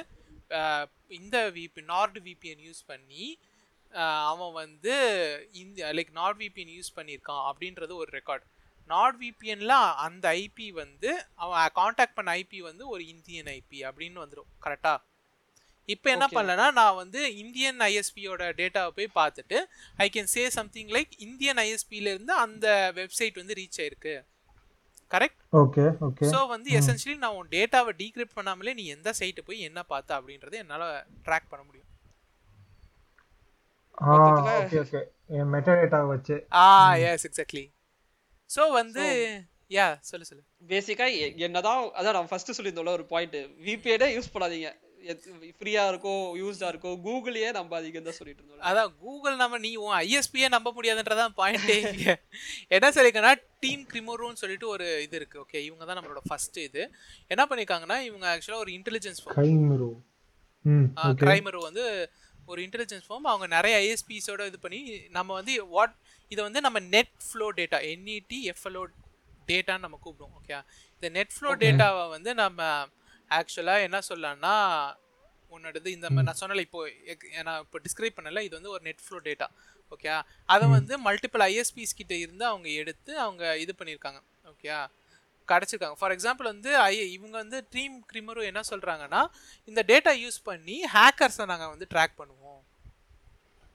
இந்த 1.20 1.36
விபி 1.58 1.82
நார்ட் 1.92 2.18
விபிஎன் 2.28 2.64
யூஸ் 2.68 2.82
பண்ணி 2.90 3.24
அவன் 4.30 4.52
வந்து 4.52 4.94
இந்த 5.62 5.92
லைக் 5.98 6.12
நார்ட் 6.12 6.40
விபிஎன் 6.42 6.76
யூஸ் 6.76 6.96
பண்ணியிருக்கான் 6.96 7.42
அப்படின்றது 7.50 7.92
ஒரு 8.02 8.10
ரெக்கார்ட் 8.18 8.46
நார்ட் 8.90 9.18
விபிஎன்ல 9.22 9.74
அந்த 10.06 10.26
ஐபி 10.42 10.66
வந்து 10.82 11.10
அவன் 11.34 11.72
காண்டாக்ட் 11.80 12.16
பண்ண 12.18 12.32
ஐபி 12.42 12.60
வந்து 12.60 12.84
ஒரு 12.88 13.02
இந்தியன் 13.14 13.50
ஐபி 13.58 13.78
அப்படின்னு 13.88 14.22
வந்துடும் 14.24 14.50
கரெக்டா 14.66 14.94
இப்போ 15.88 16.08
என்ன. 16.12 16.26
பண்ணலன்னா 16.36 16.68
நான் 16.78 16.96
வந்து 17.00 17.20
இந்தியன் 17.42 17.80
ஐஎஸ்பியோட 17.86 18.44
டேட்டாவை 18.60 18.90
போய் 18.96 19.10
பார்த்துட்டு 19.18 19.58
I 19.96 20.06
can 20.14 20.30
say 20.32 20.44
something 20.56 20.90
like 20.96 21.12
Indian 21.26 21.60
ஐஎஸ்பியில 21.64 22.12
இருந்து 22.14 22.34
அந்த 22.44 22.66
வெப்சைட் 22.96 23.40
வந்து 23.42 23.56
ரீச் 23.60 23.78
ஆயிருக்கு. 23.82 24.14
கரெக்ட் 25.10 25.42
ஓகே 25.62 25.84
ஓகே 26.06 26.30
ஸோ 26.32 26.38
வந்து 26.54 26.70
எசென்ஷியலி 26.78 27.18
நான் 27.24 27.36
உன் 27.40 27.52
டேட்டாவை 27.56 27.92
டீக்ரிப்ட் 28.00 28.36
பண்ணாமலே 28.38 28.74
நீ 28.74 28.86
எந்த 28.96 29.10
சைட்டை 29.20 29.42
போய் 29.48 29.66
என்ன 29.68 29.82
பார்த்த 29.82 30.18
அப்படின்றத 30.18 30.56
என்னால் 30.62 30.86
ட்ராக் 31.28 31.50
பண்ண 31.50 31.62
முடியும். 31.68 31.88
ஓகே 33.98 34.78
ஓகே 34.84 35.00
என் 35.36 35.52
மெட்டா 35.52 35.72
டேட்டா 35.78 36.00
வச்சு. 36.10 36.36
ஆ 36.60 36.64
எஸ் 37.10 37.26
எக்ஸாக்ட்லி 37.28 37.64
ஸோ 38.50 38.62
வந்து 38.72 39.04
யா 39.76 39.86
சொல்லு 40.08 40.26
சொல்லு. 40.28 40.42
பேசிக்கா 40.72 41.06
என்னதான் 41.46 41.80
அதான் 41.98 42.16
நான் 42.16 42.28
ஃபர்ஸ்ட் 42.30 42.56
சொல்லியிருந்தோம்ல 42.56 42.96
ஒரு 42.98 43.06
பாயிண்ட் 43.12 43.38
விபிஎனே 43.66 44.08
யூஸ் 44.16 44.34
பண்ணாதீங்க. 44.34 44.68
ஃப்ரீயா 45.58 45.82
இருக்கோ 45.90 46.12
யூஸ்டா 46.40 46.68
இருக்கோ 46.72 46.92
கூகுளையே 47.04 47.48
நம்பாதீங்கன்னு 47.56 48.08
தான் 48.08 48.18
சொல்லிட்டு 48.18 48.40
இருந்தோம் 48.42 48.64
அதான் 48.70 48.90
கூகுள் 49.02 49.36
நம்ம 49.42 49.58
நீ 49.64 49.70
உன் 49.82 49.96
ஐஎஸ்பியே 49.98 50.48
நம்ப 50.54 50.68
முடியாதுன்றதான் 50.76 51.34
பாயிண்டே 51.40 51.76
இங்க. 51.90 52.06
என்ன 52.76 52.90
சொல்லியிருக்கேன்னா 52.96 53.32
டீம் 53.64 53.84
கிரிமோரோன்னு 53.92 54.42
சொல்லிட்டு 54.42 54.68
ஒரு 54.74 54.86
இது 55.06 55.16
இருக்கு 55.20 55.38
ஓகே 55.44 55.60
இவங்க 55.68 55.84
தான் 55.84 55.98
நம்மளோட 55.98 56.22
ஃபர்ஸ்ட் 56.28 56.58
இது. 56.68 56.82
என்ன 57.30 57.44
பண்ணிருக்காங்கன்னா 57.50 57.98
இவங்க 58.08 58.26
ஆக்சுவலாக 58.32 58.64
ஒரு 58.64 58.72
இன்டெலிஜென்ஸ் 58.78 59.22
கிரைமர் 61.22 61.58
வந்து 61.68 61.84
ஒரு 62.48 62.60
இன்டெலிஜென்ஸ் 62.64 63.06
ஃபார்ம் 63.06 63.26
அவங்க 63.30 63.46
நிறைய 63.54 63.74
ஐஎஸ்பிஸோட 63.84 64.42
இது 64.46 64.58
பண்ணி 64.60 64.80
நம்ம 65.12 65.30
வந்து 65.38 65.54
வாட் 65.72 65.94
இதை 66.32 66.40
வந்து 66.44 66.60
நம்ம 66.62 66.78
net 66.92 67.14
flow 67.24 67.48
data 67.56 67.78
N E T 67.90 68.38
F L O 68.52 68.82
டேட்டான்னு 69.48 69.84
நம்ம 69.84 69.98
கூப்பிடுவோம் 70.00 70.36
ஓகே 70.38 70.58
இந்த 70.94 71.08
நெட் 71.12 71.34
ஃப்ளோ 71.34 71.50
டேட்டாவை 71.62 72.04
வந்து 72.14 72.30
நம்ம 72.40 72.60
ஆக்சுவலாக 73.30 73.86
என்ன 73.86 73.98
சொல்லலாம்னா 74.08 74.54
உன்னோடது 75.52 75.88
இந்த 75.92 76.06
மாதிரி 76.08 76.26
நான் 76.28 76.40
சொன்னல 76.40 76.62
இப்போ 76.64 76.80
எக்- 77.12 77.26
நான் 77.42 77.60
இப்போ 77.60 77.78
டிஸ்கிரைப் 77.84 78.16
பண்ணல 78.16 78.42
இது 78.42 78.54
வந்து 78.54 78.72
ஒரு 78.72 78.82
நெட் 78.82 79.02
ஃப்ளோ 79.04 79.18
டேட்டா 79.26 79.46
ஓகே 79.92 80.08
அதை 80.48 80.64
வந்து 80.72 80.94
மல்டிபிள் 81.04 81.44
ஐஎஸ்பிஸ் 81.46 81.98
கிட்ட 81.98 82.14
இருந்து 82.18 82.44
அவங்க 82.46 82.68
எடுத்து 82.80 83.12
அவங்க 83.20 83.44
இது 83.64 83.74
பண்ணியிருக்காங்க 83.78 84.20
ஓகே 84.50 84.70
கிடச்சிருக்காங்க. 85.48 85.96
ஃபார் 86.00 86.12
எக்ஸாம்பிள் 86.12 86.50
வந்து 86.52 86.70
ஐ 86.78 87.12
இவங்க 87.12 87.36
வந்து 87.42 87.58
ட்ரீம் 87.72 87.98
கிரிமரும் 88.12 88.48
என்ன 88.50 88.62
சொல்கிறாங்கன்னா 88.70 89.22
இந்த 89.64 89.84
டேட்டா 89.86 90.12
யூஸ் 90.24 90.40
பண்ணி 90.42 90.78
ஹேக்கர்ஸை 90.94 91.46
நாங்கள் 91.52 91.72
வந்து 91.74 91.88
ட்ராக் 91.94 92.18
பண்ணுவோம். 92.20 92.60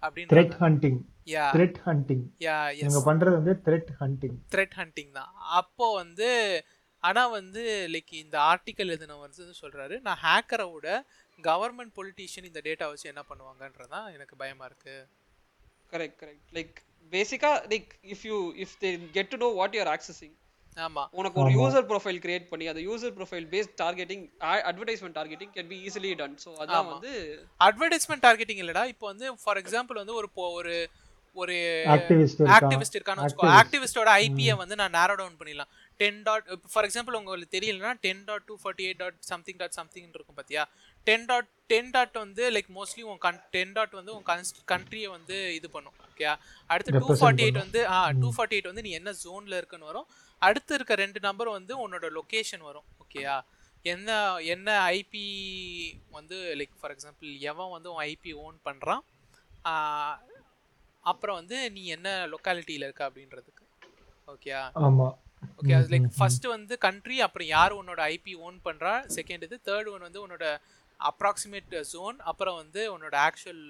அப்படின்னு 0.04 0.32
threat 0.34 0.54
hunting 0.64 1.00
yeah 1.32 1.48
threat 1.56 1.80
hunting 1.88 2.24
yeah 2.46 2.58
இவங்க 2.82 3.00
பண்றது 3.08 3.36
வந்து 3.40 3.56
த்ரெட் 3.66 3.92
ஹண்டிங் 4.00 4.38
த்ரெட் 4.54 4.78
ஹண்டிங் 4.82 5.12
தான். 5.12 5.34
அப்போ 5.60 5.88
வந்து 5.94 6.30
ஆனா 7.04 7.22
வந்து 7.28 7.64
லைக் 7.92 8.14
இந்த 8.24 8.38
ஆர்டிக்கல் 8.40 8.94
எதுன 8.96 9.20
வந்து 9.20 9.44
சொல்றாரு. 9.62 9.96
நான் 10.08 10.22
ஹேக்கரை 10.24 10.68
விட 10.74 10.90
கவர்மெண்ட் 11.42 11.94
பொலிட்டீஷியன் 11.98 12.50
இந்த 12.50 12.62
டேட்டா 12.64 12.88
வச்சு 12.92 13.12
என்ன 13.14 13.24
பண்ணுவாங்கன்றதான் 13.30 14.08
எனக்கு 14.14 14.36
பயமா 14.36 14.66
இருக்கு. 14.66 14.96
கரெக்ட் 15.92 16.18
கரெக்ட் 16.22 16.52
லைக் 16.58 16.76
பேசிக்கா 17.14 17.52
like 17.72 17.90
if 18.14 18.26
you 18.30 18.38
if 18.64 18.76
they 18.82 18.90
get 19.12 19.32
to 19.32 19.38
know 19.38 19.48
what 19.60 19.74
you 19.76 19.82
are 19.84 19.92
accessing 19.96 20.36
ஆமா. 20.78 21.04
உனக்கு 21.20 21.40
ஒரு 21.42 21.52
யூசர் 21.58 21.88
ப்ரொஃபைல் 21.90 22.20
கிரியேட் 22.24 22.50
பண்ணி 22.52 22.66
அந்த 22.72 22.82
user 22.88 23.14
profile 23.18 23.48
based 23.54 23.76
targeting 23.82 24.24
advertisement 24.70 25.18
targeting 25.20 25.52
can 25.56 25.70
be 25.72 25.78
easily 25.88 26.12
done 26.22 26.36
so 26.44 26.50
அதான். 26.64 26.90
வந்து 26.92 27.14
அட்வர்டைஸ்மெண்ட் 27.68 28.26
டார்கெட்டிங் 28.28 28.62
இல்லடா. 28.64 28.84
இப்போ 28.94 29.08
வந்து 29.12 29.28
ஃபார் 29.44 29.62
எக்ஸாம்பிள் 29.64 30.02
வந்து 30.02 30.18
ஒரு 30.20 30.30
ஒரு 30.60 30.76
ஒரு 31.38 31.54
ஆக்டிவிஸ்ட் 31.94 32.40
இருக்கா 32.40 32.56
ஆக்டிவிஸ்ட் 32.58 32.96
இருக்கான்னு 32.98 33.24
வச்சுக்கோ. 33.24 33.52
ஆக்டிவிஸ்டோட 33.60 34.10
ஐபியை 34.24 34.54
வந்து 34.62 34.76
நான் 34.82 34.96
நேரோ 34.98 35.14
டவுன் 35.20 35.38
பண்ணிடலாம். 35.40 35.70
டென் 36.00 36.18
டாட் 36.26 36.48
ஃபார் 36.72 36.86
எக்ஸாம்பிள் 36.88 37.18
உங்களுக்கு 37.20 37.54
தெரியலனா 37.56 37.92
ten 38.06 38.24
dot 38.30 38.46
two 38.50 38.56
forty 38.64 38.86
eight 38.88 39.00
dot 39.04 39.20
something 39.30 39.60
dot 39.62 39.78
something 39.80 40.10
இருக்கும் 40.18 40.38
பார்த்தியா 40.40 40.64
டென் 41.08 41.26
டாட் 41.30 41.48
டென் 41.72 41.92
டாட் 41.96 42.18
வந்து 42.24 42.44
லைக் 42.56 42.70
மோஸ்ட்லி 42.78 43.04
உன் 43.12 43.22
கன் 43.26 43.40
டென் 43.56 43.72
டாட் 43.78 43.96
வந்து 44.00 44.14
உன் 44.18 44.26
கண்ட்ரியை 44.74 45.10
வந்து 45.16 45.38
இது 45.60 45.70
பண்ணும் 45.76 45.96
ஓகே 46.08 46.28
அடுத்து 46.70 47.00
டூ 47.04 47.18
ஃபார்ட்டி 47.22 47.46
எயிட் 47.46 47.62
வந்து 47.64 47.82
ஆ 47.94 48.00
டூ 48.24 48.32
ஃபார்ட்டி 48.36 48.58
எயிட் 48.58 48.70
வந்து 48.72 48.86
நீ 48.88 48.94
என்ன 49.00 49.14
ஜோனில் 49.24 49.58
இருக்குன்னு 49.60 49.90
வரும்? 49.92 50.08
அடுத்து 50.41 50.71
இருக்க 50.77 50.93
ரெண்டு 50.97 51.19
நம்பர் 51.25 51.49
வந்து 51.51 51.73
உன்னோட 51.84 52.06
லொக்கேஷன் 52.15 52.67
வரும் 52.67 52.88
ஓகேயா 53.04 53.36
என்ன 53.86 54.10
என்ன 54.51 54.69
ஐபி 54.95 55.23
வந்து 56.12 56.38
லைக் 56.60 56.75
ஃபார் 56.80 56.93
எக்ஸாம்பிள் 56.95 57.30
எவன் 57.51 57.73
வந்து 57.75 57.89
உன் 57.93 58.04
ஐபி 58.08 58.32
ஓன் 58.43 58.58
பண்ணுறான் 58.65 59.04
அப்புறம் 61.04 61.38
வந்து 61.39 61.58
நீ 61.75 61.84
என்ன 61.89 62.10
லொக்காலிட்டியில் 62.32 62.86
இருக்க 62.88 63.04
அப்படின்றதுக்கு 63.08 63.63
ஓகேயா 64.27 64.62
ஆமா. 64.82 65.08
ஓகே 65.54 65.73
அது 65.77 65.88
லைக் 65.93 66.10
ஃபர்ஸ்ட் 66.17 66.45
வந்து 66.49 66.73
கண்ட்ரி 66.84 67.17
அப்புறம் 67.25 67.49
யார் 67.49 67.73
உன்னோட 67.80 68.01
ஐபி 68.13 68.34
ஓன் 68.41 68.58
பண்றா? 68.65 68.93
செகண்ட் 69.15 69.45
இது 69.47 69.58
தேர்ட் 69.67 69.89
ஒன் 69.89 70.06
வந்து 70.08 70.21
உன்னோட 70.23 70.45
அப்ராக்சிமேட் 70.99 71.73
ஜோன் 71.91 72.17
அப்புறம் 72.30 72.58
வந்து 72.60 72.82
உன்னோட 72.93 73.15
ஆக்சுவல் 73.25 73.63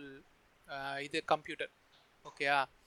இது 1.05 1.19
கம்ப்யூட்டர் 1.31 1.71
ஓகேயா 2.25 2.57
ஓகே 2.65 2.80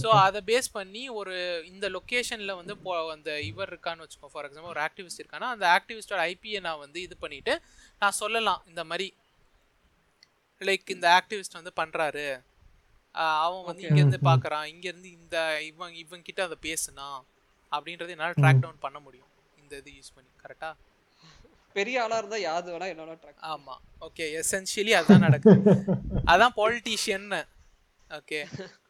ஸோ 0.00 0.08
அதை 0.20 0.40
பேஸ் 0.46 0.68
பண்ணி 0.72 1.02
ஒரு 1.18 1.34
இந்த 1.68 1.86
லொக்கேஷனில் 1.88 2.56
வந்து 2.56 2.74
போ 2.78 2.92
அந்த 3.12 3.30
இவர் 3.42 3.70
இருக்கான்னு 3.72 4.04
வச்சுக்கோ 4.04 4.30
ஃபார் 4.32 4.46
எக்ஸாம்பிள் 4.46 4.72
ஒரு 4.74 4.82
ஆக்டிவிஸ்ட் 4.86 5.20
இருக்கானா 5.22 5.48
அந்த 5.54 5.66
ஆக்டிவிஸ்டோட 5.76 6.20
ஐபியை 6.30 6.60
நான் 6.60 6.82
வந்து 6.84 6.98
இது 7.02 7.16
பண்ணிட்டு 7.16 7.54
நான் 8.02 8.18
சொல்லலாம் 8.18 8.62
இந்த 8.66 8.84
மாதிரி. 8.84 9.06
லைக் 10.60 10.94
இந்த 10.94 11.06
ஆக்டிவிஸ்ட் 11.18 11.58
வந்து 11.58 11.72
பண்றாரு. 11.76 12.26
ஆஹ் 13.14 13.38
அவன் 13.44 13.66
வந்து 13.68 13.84
இங்கேருந்து 13.86 14.20
பார்க்கறான் 14.22 14.66
இங்கேருந்து 14.72 15.10
இந்த 15.18 15.36
இவன் 15.62 15.94
இவன் 15.94 16.22
கிட்ட 16.22 16.42
அதை 16.42 16.58
பேசுனா 16.62 17.08
அப்படின்றத 17.72 18.14
என்னால் 18.14 18.36
ட்ராக் 18.36 18.62
டவுன் 18.64 18.84
பண்ண 18.84 18.98
முடியும். 19.00 19.30
இந்த 19.58 19.72
இது 19.76 19.92
யூஸ் 19.98 20.14
பண்ணி 20.16 20.30
கரெக்டா 20.42 20.70
பெரிய 21.76 22.02
ஆளா 22.02 22.18
இருந்தா 22.18 22.38
யாது 22.42 22.68
வேணா 22.74 22.88
என்னோட 22.92 23.14
ட்ராக் 23.22 23.46
ஆமா. 23.50 23.74
ஓகே 24.00 24.26
எசென்ஷியலி 24.40 24.92
அதான் 24.98 25.24
நடக்குது. 25.26 25.72
அதான் 26.32 26.56
பொலிட்டீஷியன் 26.58 27.28
ஓகே 28.10 28.40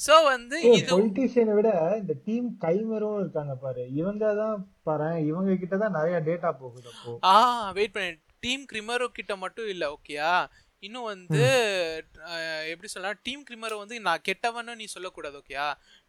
ஸோ 0.00 0.14
வந்து 0.26 0.56
இது 0.70 0.88
பொலிட்டீஷியனை 0.92 1.54
விட 1.56 1.70
இந்த 1.98 2.14
டீம் 2.26 2.48
கைமரும் 2.62 3.20
இருக்காங்க 3.22 3.54
பாரு. 3.64 3.82
இவங்க 4.00 4.24
தான் 4.40 4.56
பாரு 4.86 5.08
இவங்க 5.30 5.56
கிட்ட 5.62 5.74
தான் 5.82 5.96
நிறைய 5.98 6.16
டேட்டா 6.28 6.50
போகுது 6.60 6.88
அப்போ. 6.92 7.12
ஆ 7.28 7.34
வெயிட் 7.78 7.94
பண்ண. 7.96 8.10
டீம் 8.44 8.62
கிரிமரோ 8.70 9.06
கிட்ட 9.18 9.32
மட்டும் 9.42 9.70
இல்ல 9.72 9.84
ஓகேயா 9.96 10.32
இன்னும் 10.82 11.08
வந்து 11.10 11.42
எப்படி 12.70 12.88
சொல்லலாம்? 12.88 13.18
டீம் 13.26 13.42
கிரிமரோ 13.48 13.78
வந்து 13.82 13.96
நான் 14.06 14.24
கெட்டவன்னு 14.28 14.78
நீ 14.78 14.86
சொல்லக்கூடாது 14.94 15.36
ஓகேயா 15.40 15.66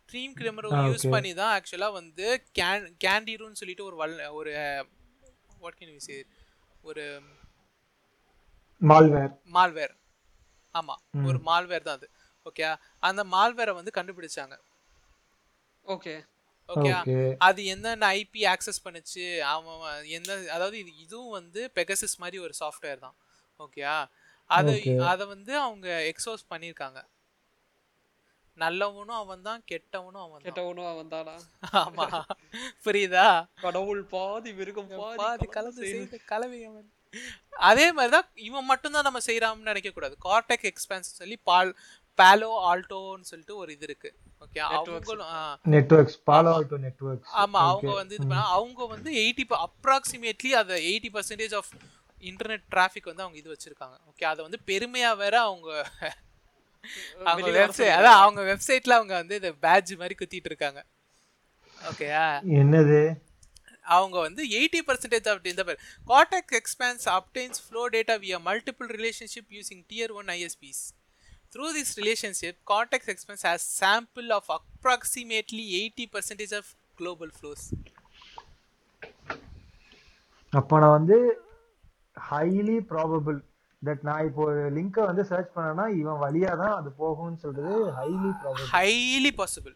டீம் 0.09 0.33
கிரிமரோ 0.39 0.69
யூஸ். 0.85 1.05
பண்ணி 1.13 1.31
தான் 1.39 1.51
ஆக்சுவலா 1.55 1.89
வந்து 1.99 2.27
கேன் 2.59 2.87
கேண்டிரூன்னு 3.03 3.59
சொல்லிட்டு 3.61 3.87
ஒரு 3.89 3.97
வல் 4.01 4.15
ஒரு 4.39 4.53
வாட் 5.61 5.77
கேன் 5.79 5.93
யூ 5.93 6.01
சே 6.07 6.17
ஒரு 6.83 7.03
மால்வேர் 8.81 9.33
மால்வேர் 9.55 9.93
ஆமா. 10.75 10.95
ஒரு 11.29 11.39
மால்வேர் 11.47 11.87
தான் 11.87 11.99
அது 11.99 12.07
ஓகே 12.45 12.63
அந்த 13.03 13.21
மால்வேரை 13.33 13.73
வந்து 13.79 13.91
கண்டுபிடிச்சாங்க. 13.97 14.55
ஓகே. 15.87 16.15
ஓகே 16.69 16.91
அது 17.47 17.61
என்னென்ன 17.65 18.09
ஐபி 18.19 18.41
ஆக்சஸ் 18.53 18.83
பண்ணுச்சு. 18.85 19.23
அவன் 19.53 19.79
என்ன 20.17 20.29
அதாவது 20.55 20.77
இது 20.83 20.91
இதுவும் 21.05 21.35
வந்து 21.39 21.61
பெகசிஸ் 21.77 22.21
மாதிரி 22.23 22.37
ஒரு 22.45 22.53
சாஃப்ட்வேர் 22.61 23.05
தான். 23.05 23.17
ஓகேயா 23.59 23.95
அது 24.49 24.71
Okay. 24.75 24.93
அதை 25.09 25.23
வந்து 25.33 25.53
அவங்க 25.65 25.87
எக்ஸோஸ் 26.11 26.41
பண்ணியிருக்காங்க. 26.51 26.99
நல்லவனும் 28.57 29.19
அவன் 29.23 29.43
தான் 29.45 29.61
கெட்டவனும் 29.71 30.23
அவன் 30.25 30.41
கெட்டவனும் 30.47 30.89
அவன் 30.93 31.11
தானா? 31.13 31.35
ஆமா. 31.81 32.07
புரியுதா? 32.85 33.27
கடவுள் 33.65 34.01
பாதி 34.15 34.51
மிருகம் 34.57 34.89
பாதி 35.01 35.19
பாதி 35.21 35.47
கலந்து 35.57 35.83
செய்த. 35.91 36.19
கலவை 36.31 36.59
அவன். 36.69 36.89
அதே 37.69 37.85
மாதிரி 37.95 38.11
தான் 38.15 38.27
இவன் 38.47 38.67
மட்டும்தான் 38.71 39.07
நம்ம 39.07 39.21
செய்யறான்னு 39.27 39.69
நினைக்க 39.71 39.89
கூடாது 39.91 40.15
கார்டெக் 40.27 40.67
எக்ஸ்பேன்ஸ் 40.71 41.17
சொல்லி 41.21 41.37
பால் 41.49 41.71
பாலோ 42.21 42.49
ஆல்டோன்னு 42.69 43.29
சொல்லிட்டு 43.31 43.55
ஒரு 43.61 43.71
இது 43.75 43.87
இருக்கு. 43.89 44.09
ஓகே 44.41 44.59
அவங்களும் 44.69 45.31
நெட்வொர்க்ஸ் 45.73 46.19
பாலோ 46.29 46.51
ஆல்டோ 46.57 46.77
நெட்வொர்க்ஸ் 46.85 47.33
ஆமா 47.41 47.59
அவங்க 47.69 47.91
வந்து 47.99 48.15
இது 48.17 48.25
பண்ணா 48.25 48.43
அவங்க 48.57 48.81
வந்து 48.93 49.09
எயிட்டி 49.23 49.45
அப்ராக்சிமேட்லி 49.67 50.51
அதை 50.61 50.77
eighty 50.89 51.11
percentage 51.15 51.55
of 51.59 51.71
internet 52.23 52.65
traffic 52.73 53.09
வந்து 53.09 53.23
அவங்க 53.25 53.39
இது 53.41 53.53
வச்சிருக்காங்க. 53.53 53.95
ஓகே 54.09 54.25
அதை 54.31 54.41
வந்து 54.47 54.59
பெருமையா 54.69 55.11
வேற 55.23 55.35
அவங்க 55.47 55.69
அவங்க 57.29 57.49
வெப்சைட் 57.55 57.91
அதான் 57.95 58.19
அவங்க 58.21 58.41
வெப்சைட்ல 58.47 58.93
அவங்க 58.97 59.13
வந்து 59.19 59.35
இந்த 59.39 59.49
பேட்ஜ் 59.65 59.91
மாதிரி 59.99 60.15
குத்திட்டு 60.19 60.49
இருக்காங்க. 60.51 60.79
ஓகேயா 61.77 62.23
என்னது? 62.59 63.01
அவங்க 63.85 64.15
வந்து 64.25 64.41
எயிட்டி 64.57 64.79
பர்சன்டேஜ் 64.87 65.27
ஆஃப் 65.31 65.47
இந்த 65.51 65.63
பேர் 65.67 65.79
Cortex 66.07 66.53
Xpanse 66.59 67.05
obtains 67.15 67.61
flow 67.65 67.83
data 67.95 68.15
via 68.23 68.39
multiple 68.47 68.89
relationship 68.97 69.51
using 69.57 69.83
tier 69.91 70.13
one 70.19 70.29
ISPs 70.35 70.83
through 71.53 71.67
this 71.75 71.93
relationship 71.99 72.59
Cortex 72.69 73.11
Xpanse 73.13 73.43
has 73.47 73.65
sample 73.79 74.29
of 74.37 74.49
approximately 74.57 75.65
eighty 75.79 76.05
percentage 76.13 76.53
of 76.59 76.69
global 76.97 77.33
flows 77.37 77.65
அப்போ 80.53 80.75
நான் 80.81 80.95
வந்து 80.97 81.17
ஹைலி 82.23 82.77
ப்ராபபிள் 82.89 83.37
தட் 83.81 84.03
நான் 84.07 84.25
இப்போ 84.27 84.43
லிங்கை 84.75 85.03
வந்து 85.09 85.23
search 85.29 85.53
பண்ணேன்னா 85.53 85.85
இவன் 85.99 86.19
வழியா 86.23 86.51
தான் 86.61 86.75
அது 86.79 86.89
போகும்னு 86.99 87.39
சொல்றது 87.43 87.71
ஹைலி 87.97 88.31
ப்ராபபிள் 88.41 88.67
ஹைலி 88.73 89.31
பாசிபிள் 89.39 89.75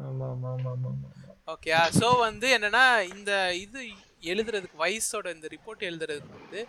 ஆமா 0.00 0.26
ஆமா 0.28 0.48
ஆமா 0.52 0.70
ஆமா 0.72 0.90
ஆமா. 0.92 1.08
ஓகே 1.48 1.70
ஸோ 1.98 2.06
வந்து 2.20 2.46
என்னன்னா 2.56 2.84
இந்த 3.12 3.32
இது 3.58 3.80
எழுதுறதுக்கு 4.30 4.78
வயசோட 4.84 5.26
இந்த 5.36 5.48
ரிப்போர்ட் 5.54 5.82
எழுதுறதுக்கு 5.90 6.38
வந்து 6.40 6.60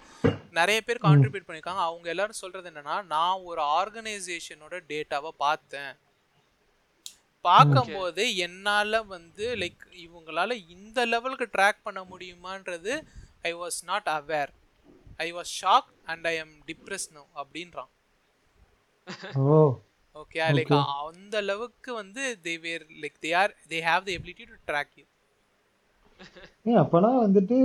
நிறைய 0.57 0.79
பேர் 0.87 1.05
கான்ட்ரிபியூட் 1.05 1.45
பண்ணியிருக்காங்க. 1.45 1.83
அவங்க 1.89 2.07
எல்லாரும் 2.13 2.41
சொல்றது 2.41 2.69
என்னன்னா 2.71 2.97
நான் 3.13 3.45
ஒரு 3.49 3.61
ஆர்கனைசேஷனோட 3.79 4.75
டேட்டாவை 4.91 5.31
பார்த்தேன். 5.45 5.93
பார்க்கும்போது 7.45 8.23
என்னால 8.45 9.01
வந்து 9.15 9.47
லைக் 9.61 9.83
இவங்களால 10.05 10.51
இந்த 10.75 10.99
லெவலுக்கு 11.13 11.47
ட்ராக் 11.55 11.83
பண்ண 11.87 12.01
முடியுமான்றது 12.11 12.93
I 13.49 13.51
was 13.63 13.79
not 13.91 14.07
aware 14.17 14.51
I 15.25 15.27
was 15.37 15.51
shock 15.61 15.91
and 16.11 16.25
I 16.31 16.35
am 16.43 16.55
depress 16.69 17.07
no 17.17 17.23
அப்படின்றான். 17.41 17.91
ஓகே 20.21 20.39
லைக் 20.57 20.73
அந்த 21.09 21.35
அளவுக்கு 21.43 21.91
வந்து 22.01 22.23
they 22.45 22.55
were 22.65 22.85
like 23.03 23.19
they 23.25 23.31
are 23.41 23.53
they 23.73 23.79
have 23.89 24.07
the 24.07 24.11
ability 24.17 24.45
to 24.51 24.57
track 24.71 24.93
you 24.99 25.05
ஏன் 26.65 26.79
அப்பனா 26.81 27.09
வந்துட்டு 27.21 27.57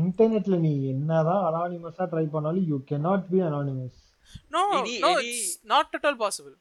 இன்டர்நெட்ல 0.00 0.56
நீ 0.64 0.72
என்னதான் 0.92 1.44
அனானிமஸா 1.48 2.04
ட்ரை 2.12 2.26
பண்ணாலும் 2.34 2.66
you 2.70 2.78
cannot 2.90 3.24
be 3.32 3.40
anonymous 3.48 3.98
no, 4.54 4.60
any- 4.74 4.98
it's 5.22 5.38
not 5.66 5.88
at 5.94 6.04
all 6.04 6.18
possible. 6.18 6.52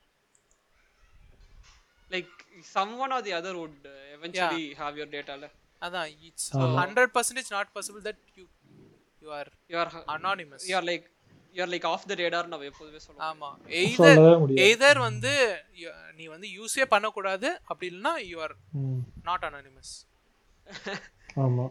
Like 2.10 2.32
someone 2.68 3.12
or 3.12 3.22
the 3.22 3.34
other 3.34 3.54
would 3.56 3.76
uh, 3.86 4.16
eventually 4.16 4.66
have 4.76 4.96
your 4.98 5.10
data 5.12 5.36
ல 5.38 5.48
அதான் 5.82 6.10
it's 6.28 6.48
hundred 6.80 7.12
percentage 7.16 7.52
not 7.56 7.70
possible 7.76 8.02
that 8.08 8.22
you 8.38 8.46
you 9.22 9.30
are 9.38 9.50
you 9.70 9.78
are 9.84 9.92
anonymous 10.16 10.66
you 10.70 10.76
are 10.80 10.86
like 10.90 11.06
you're 11.56 11.72
like 11.72 11.86
off 11.92 12.04
the 12.10 12.16
radar 12.20 12.50
நம்ம 12.52 12.66
எப்போதுமே 12.72 13.00
சொல்லுவோம் 13.06 13.28
ஆமா. 13.30 13.50
Either 13.80 14.20
either 14.66 15.00
வந்து 15.06 15.32
you- 15.82 15.96
நீ 16.18 16.26
வந்து 16.34 16.48
யூஸே 16.58 16.86
பண்ணக்கூடாது 16.94 17.50
அப்படி 17.72 17.88
இல்லைன்னா 17.92 18.14
யூ 18.32 18.38
ஆர் 18.46 18.56
நாட் 19.30 19.46
அனானிமஸ் 19.50 19.94
ஆமா. 21.46 21.66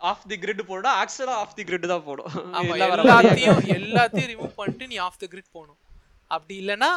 ஆஃப் 0.00 0.24
தி 0.30 0.36
கிரிட் 0.42 0.62
போடா 0.70 0.90
ஆக்சுவலா 1.02 1.34
ஆஃப் 1.42 1.54
தி 1.58 1.64
கிரிட் 1.68 1.86
தான் 1.92 2.04
போடும் 2.08 2.32
ஆமா 2.58 2.74
எல்லாத்தையும் 2.84 3.60
எல்லாத்தையும் 3.78 4.30
ரிமூவ் 4.32 4.54
பண்ணிட்டு 4.60 4.86
நீ 4.92 4.96
ஆஃப் 5.06 5.20
த 5.22 5.26
கிரிட் 5.32 5.50
போகணும். 5.56 5.80
அப்படி 6.30 6.54
இல்லைன்னா 6.62 6.90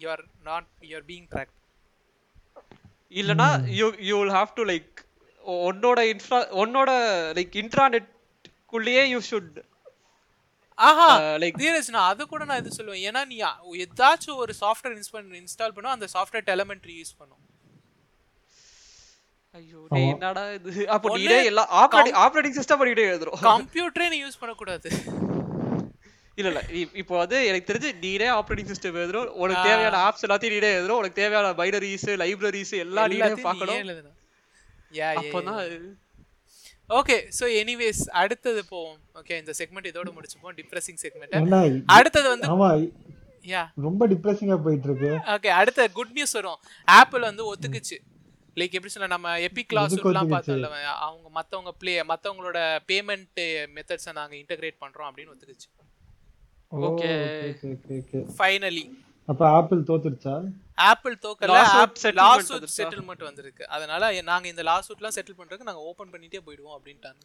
you 0.00 0.08
are 0.14 0.24
not 0.50 0.68
you 0.88 0.94
are 1.00 1.06
being 1.10 1.28
track 1.34 1.52
இல்லனா 3.20 3.48
you 3.78 3.86
you 4.08 4.14
will 4.20 4.36
have 4.38 4.52
to 4.58 4.64
like 4.72 4.92
உன்னோட 5.68 6.00
இன்ஃப்ரா 6.12 6.38
உன்னோட 6.62 6.90
லைக் 7.38 7.54
இன்ட்ராநெட் 7.62 8.08
குள்ளேயே 8.72 9.04
யூ 9.12 9.18
ஷுட் 9.30 9.58
ஆஹா 10.78 11.10
லைக் 11.42 11.58
தீரஜ் 11.60 11.90
நான் 11.94 12.08
அது 12.12 12.22
கூட 12.32 12.42
நான் 12.48 12.60
இது 12.62 12.76
சொல்லுவேன். 12.78 13.04
ஏன்னா 13.08 13.20
நீ 13.30 13.36
ஏதாச்சும் 13.84 14.40
ஒரு 14.44 14.52
சாஃப்ட்வேர் 14.62 14.96
இன்ஸ்டால் 14.98 15.38
இன்ஸ்டால் 15.42 15.74
பண்ணா 15.76 15.94
அந்த 15.96 16.08
சாஃப்ட்வேர் 16.14 16.48
டெலமெண்ட்ரி 16.50 16.94
யூஸ் 17.00 17.14
பண்ணும். 17.20 17.42
ஐயோ 19.58 19.80
டேய் 19.90 20.08
என்னடா 20.12 20.42
இது? 20.56 20.70
அப்போ 20.94 21.08
நீடே 21.18 21.36
எல்லா 21.50 21.64
ஆப்பரேட்டிங் 21.80 22.18
ஆப்பரேட்டிங் 22.22 22.56
சிஸ்டம் 22.58 22.80
பண்ணிட்டே 22.80 23.04
எழுதுறோம். 23.10 23.38
கம்ப்யூட்டரே 23.50 24.06
நீ 24.14 24.18
யூஸ் 24.24 24.40
பண்ணக்கூடாது. 24.42 24.88
இல்ல 26.38 26.48
இல்ல 26.50 26.60
இப்போ 27.02 27.14
வந்து 27.20 27.36
எனக்கு 27.50 27.68
தெரிஞ்சு 27.68 27.90
நீடே 28.04 28.26
ஆப்பரேட்டிங் 28.38 28.70
சிஸ்டம் 28.70 28.98
எழுதுறோம். 29.02 29.28
உனக்கு 29.42 29.68
தேவையான 29.68 30.00
ஆப்ஸ் 30.06 30.24
எல்லாத்தையும் 30.26 30.54
நீடே 30.56 30.70
எழுதுறோம். 30.78 31.00
உனக்கு 31.02 31.20
தேவையான 31.20 31.52
பைனரிஸ் 31.60 32.08
லைப்ரரிஸ் 32.22 32.74
எல்லாம் 32.84 33.12
நீடே 33.14 33.30
பார்க்கணும். 33.46 34.10
அப்போதான் 35.20 35.62
ஓகே 36.98 37.16
ஸோ 37.38 37.44
எனிவேஸ் 37.60 38.02
அடுத்தது 38.22 38.60
போவோம். 38.72 38.98
ஓகே 39.20 39.36
இந்த 39.42 39.52
செக்மெண்ட் 39.60 39.88
இதோட 39.92 40.10
முடிச்சுப்போம். 40.16 40.56
டிப்ரெசிங் 40.60 41.00
செக்மெண்ட் 41.04 41.88
அடுத்தது 41.96 42.28
வந்து 42.34 42.48
ஆமா 42.54 42.68
யா 43.54 43.62
ரொம்ப 43.86 44.02
டிப்ரெசிங்கா 44.12 44.58
போயிட்டு 44.66 44.86
இருக்கு 44.90 45.10
ஓகே 45.34 45.50
அடுத்த 45.60 45.88
குட் 45.98 46.14
நியூஸ் 46.18 46.36
வரும். 46.38 46.60
ஆப்பிள் 46.88 47.26
வந்து 47.30 47.42
ஒத்துக்குச்சு. 47.50 47.98
லைக் 48.56 48.76
எப்படி 48.76 48.92
சொல்ல 48.92 49.08
நம்ம 49.08 49.30
எபிக் 49.46 49.70
கிளாஸ் 49.70 49.94
எல்லாம்? 50.02 50.30
பார்த்தோம்ல 50.30 50.68
அவங்க 51.06 51.28
மத்தவங்க 51.36 51.72
ப்ளே 51.80 51.94
மத்தவங்களோட 52.10 52.58
பேமெண்ட் 52.90 53.40
மெத்தட்ஸை 53.74 54.12
நாங்க 54.18 54.34
இன்டகிரேட் 54.38 54.78
பண்றோம் 54.84 55.08
அப்படின்னு 55.10 55.32
ஒத்துக்குச்சு 55.34 55.68
oh, 56.72 56.78
Okay. 56.86 57.10
okay, 57.48 57.68
okay, 57.74 57.96
okay. 58.00 58.22
Finally 58.36 58.84
அப்ப 59.28 59.42
ஆப்பிள் 59.58 59.80
தோத்துருச்சா 59.88 60.34
ஆப்பிள் 60.84 61.14
தோக்கல 61.22 61.52
லாசூட் 61.52 62.00
வந்துருச்சா? 62.48 62.76
செட்டில்மெண்ட் 62.76 63.24
வந்திருக்கு 63.28 63.64
அதனால 63.76 64.00
நாங்க 64.26 64.46
இந்த 64.52 64.62
லாசூட்லாம் 64.68 65.16
செட்டில் 65.16 65.38
பண்றதுக்கு 65.38 65.68
நாங்க 65.70 65.84
ஓபன் 65.90 66.12
பண்ணிட்டே 66.14 66.42
போயிடுவோம் 66.46 66.76
அப்படின்ட்டாங்க 66.78 67.22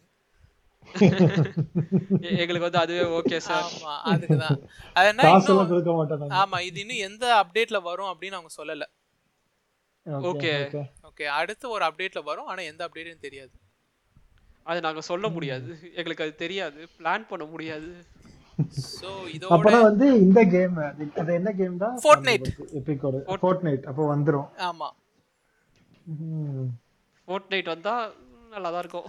எங்களுக்கு 2.40 2.64
வந்து 2.64 2.80
அதுவே 2.80 3.02
ஓகே 3.18 3.36
சார் 3.44 3.66
ஆமா 3.68 3.92
அதுக்குதான் 4.10 4.56
அது 4.96 5.10
என்ன 5.10 6.32
ஆமா 6.40 6.58
இது 6.68 6.80
இன்னும் 6.82 7.04
எந்த 7.06 7.24
அப்டேட்ல 7.38 7.80
வரும் 7.84 8.10
அப்படின்னு 8.12 8.38
அவங்க 8.38 8.52
சொல்லல 8.56 8.86
Okay. 10.06 10.56
ஓகே 11.08 11.26
அடுத்து 11.38 11.66
ஒரு 11.70 11.84
அப்டேட்ல 11.88 12.20
வரும். 12.24 12.46
ஆனா 12.46 12.62
எந்த 12.70 12.82
அப்டேட்னு 12.86 13.24
தெரியாது. 13.26 13.54
அது 14.66 14.80
நாங்க 14.80 15.00
சொல்ல 15.00 15.28
முடியாது. 15.28 15.70
எங்களுக்கு 15.94 16.24
அது 16.24 16.34
தெரியாது. 16.34 16.88
பிளான் 16.98 17.28
பண்ண 17.30 17.44
முடியாது. 17.44 17.90
சோ 18.98 19.10
இதோட 19.34 19.52
அப்பனா 19.54 19.78
வந்து 19.82 20.06
இந்த 20.24 20.40
கேம் 20.54 20.76
அது 21.20 21.32
என்ன 21.34 21.52
கேம் 21.60 21.78
தான் 21.84 21.94
Fortnite. 22.06 22.48
எபிக்கோட 22.80 23.38
ஃபோர்ட்நைட் 23.44 23.86
அப்போ 23.90 24.02
வந்துரும். 24.14 24.48
ஆமா. 24.68 24.88
ம். 26.06 26.68
ஃபோர்ட் 27.28 27.50
நைட் 27.52 27.72
வந்தா 27.74 27.94
நல்லா 28.50 28.70
தான் 28.70 28.82
இருக்கும். 28.84 29.08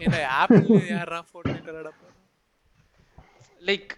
என்ன 0.00 0.20
ஆப்பிள் 0.40 0.68
யாரா 0.94 1.20
ஃபோர்ட்நைட் 1.30 1.68
விளையாட? 1.70 1.90
லைக் 3.62 3.92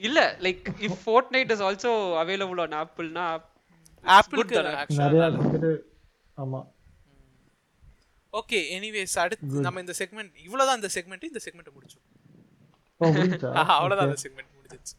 இல்ல 0.00 0.18
like 0.46 0.66
if 0.86 1.00
Fortnite 1.36 1.52
is 1.54 1.64
also 1.68 1.90
available 2.22 2.60
on 2.64 2.76
ஆப்பிள்னா 2.82 3.24
ஆப்பிளுக்கு 4.04 4.56
ஆக்சுவலா 4.74 5.28
நிறைய 5.28 5.72
ஆமா. 6.38 6.60
ஓகே 8.32 8.58
எனிவேஸ் 8.74 9.16
அடுத்து 9.18 9.64
நம்ம 9.66 9.80
இந்த 9.80 9.94
செக்மெண்ட் 9.98 10.34
இவ்வளவுதான் 10.44 10.78
இந்த 10.80 10.90
செக்மெண்ட் 10.96 11.24
இந்த 11.24 11.40
செக்மெண்ட் 11.46 11.74
முடிச்சோம் 11.76 12.06
அவ்வளவுதான் 13.74 14.08
இந்த 14.08 14.20
செக்மெண்ட் 14.24 14.50
முடிஞ்சிச்சு 14.56 14.94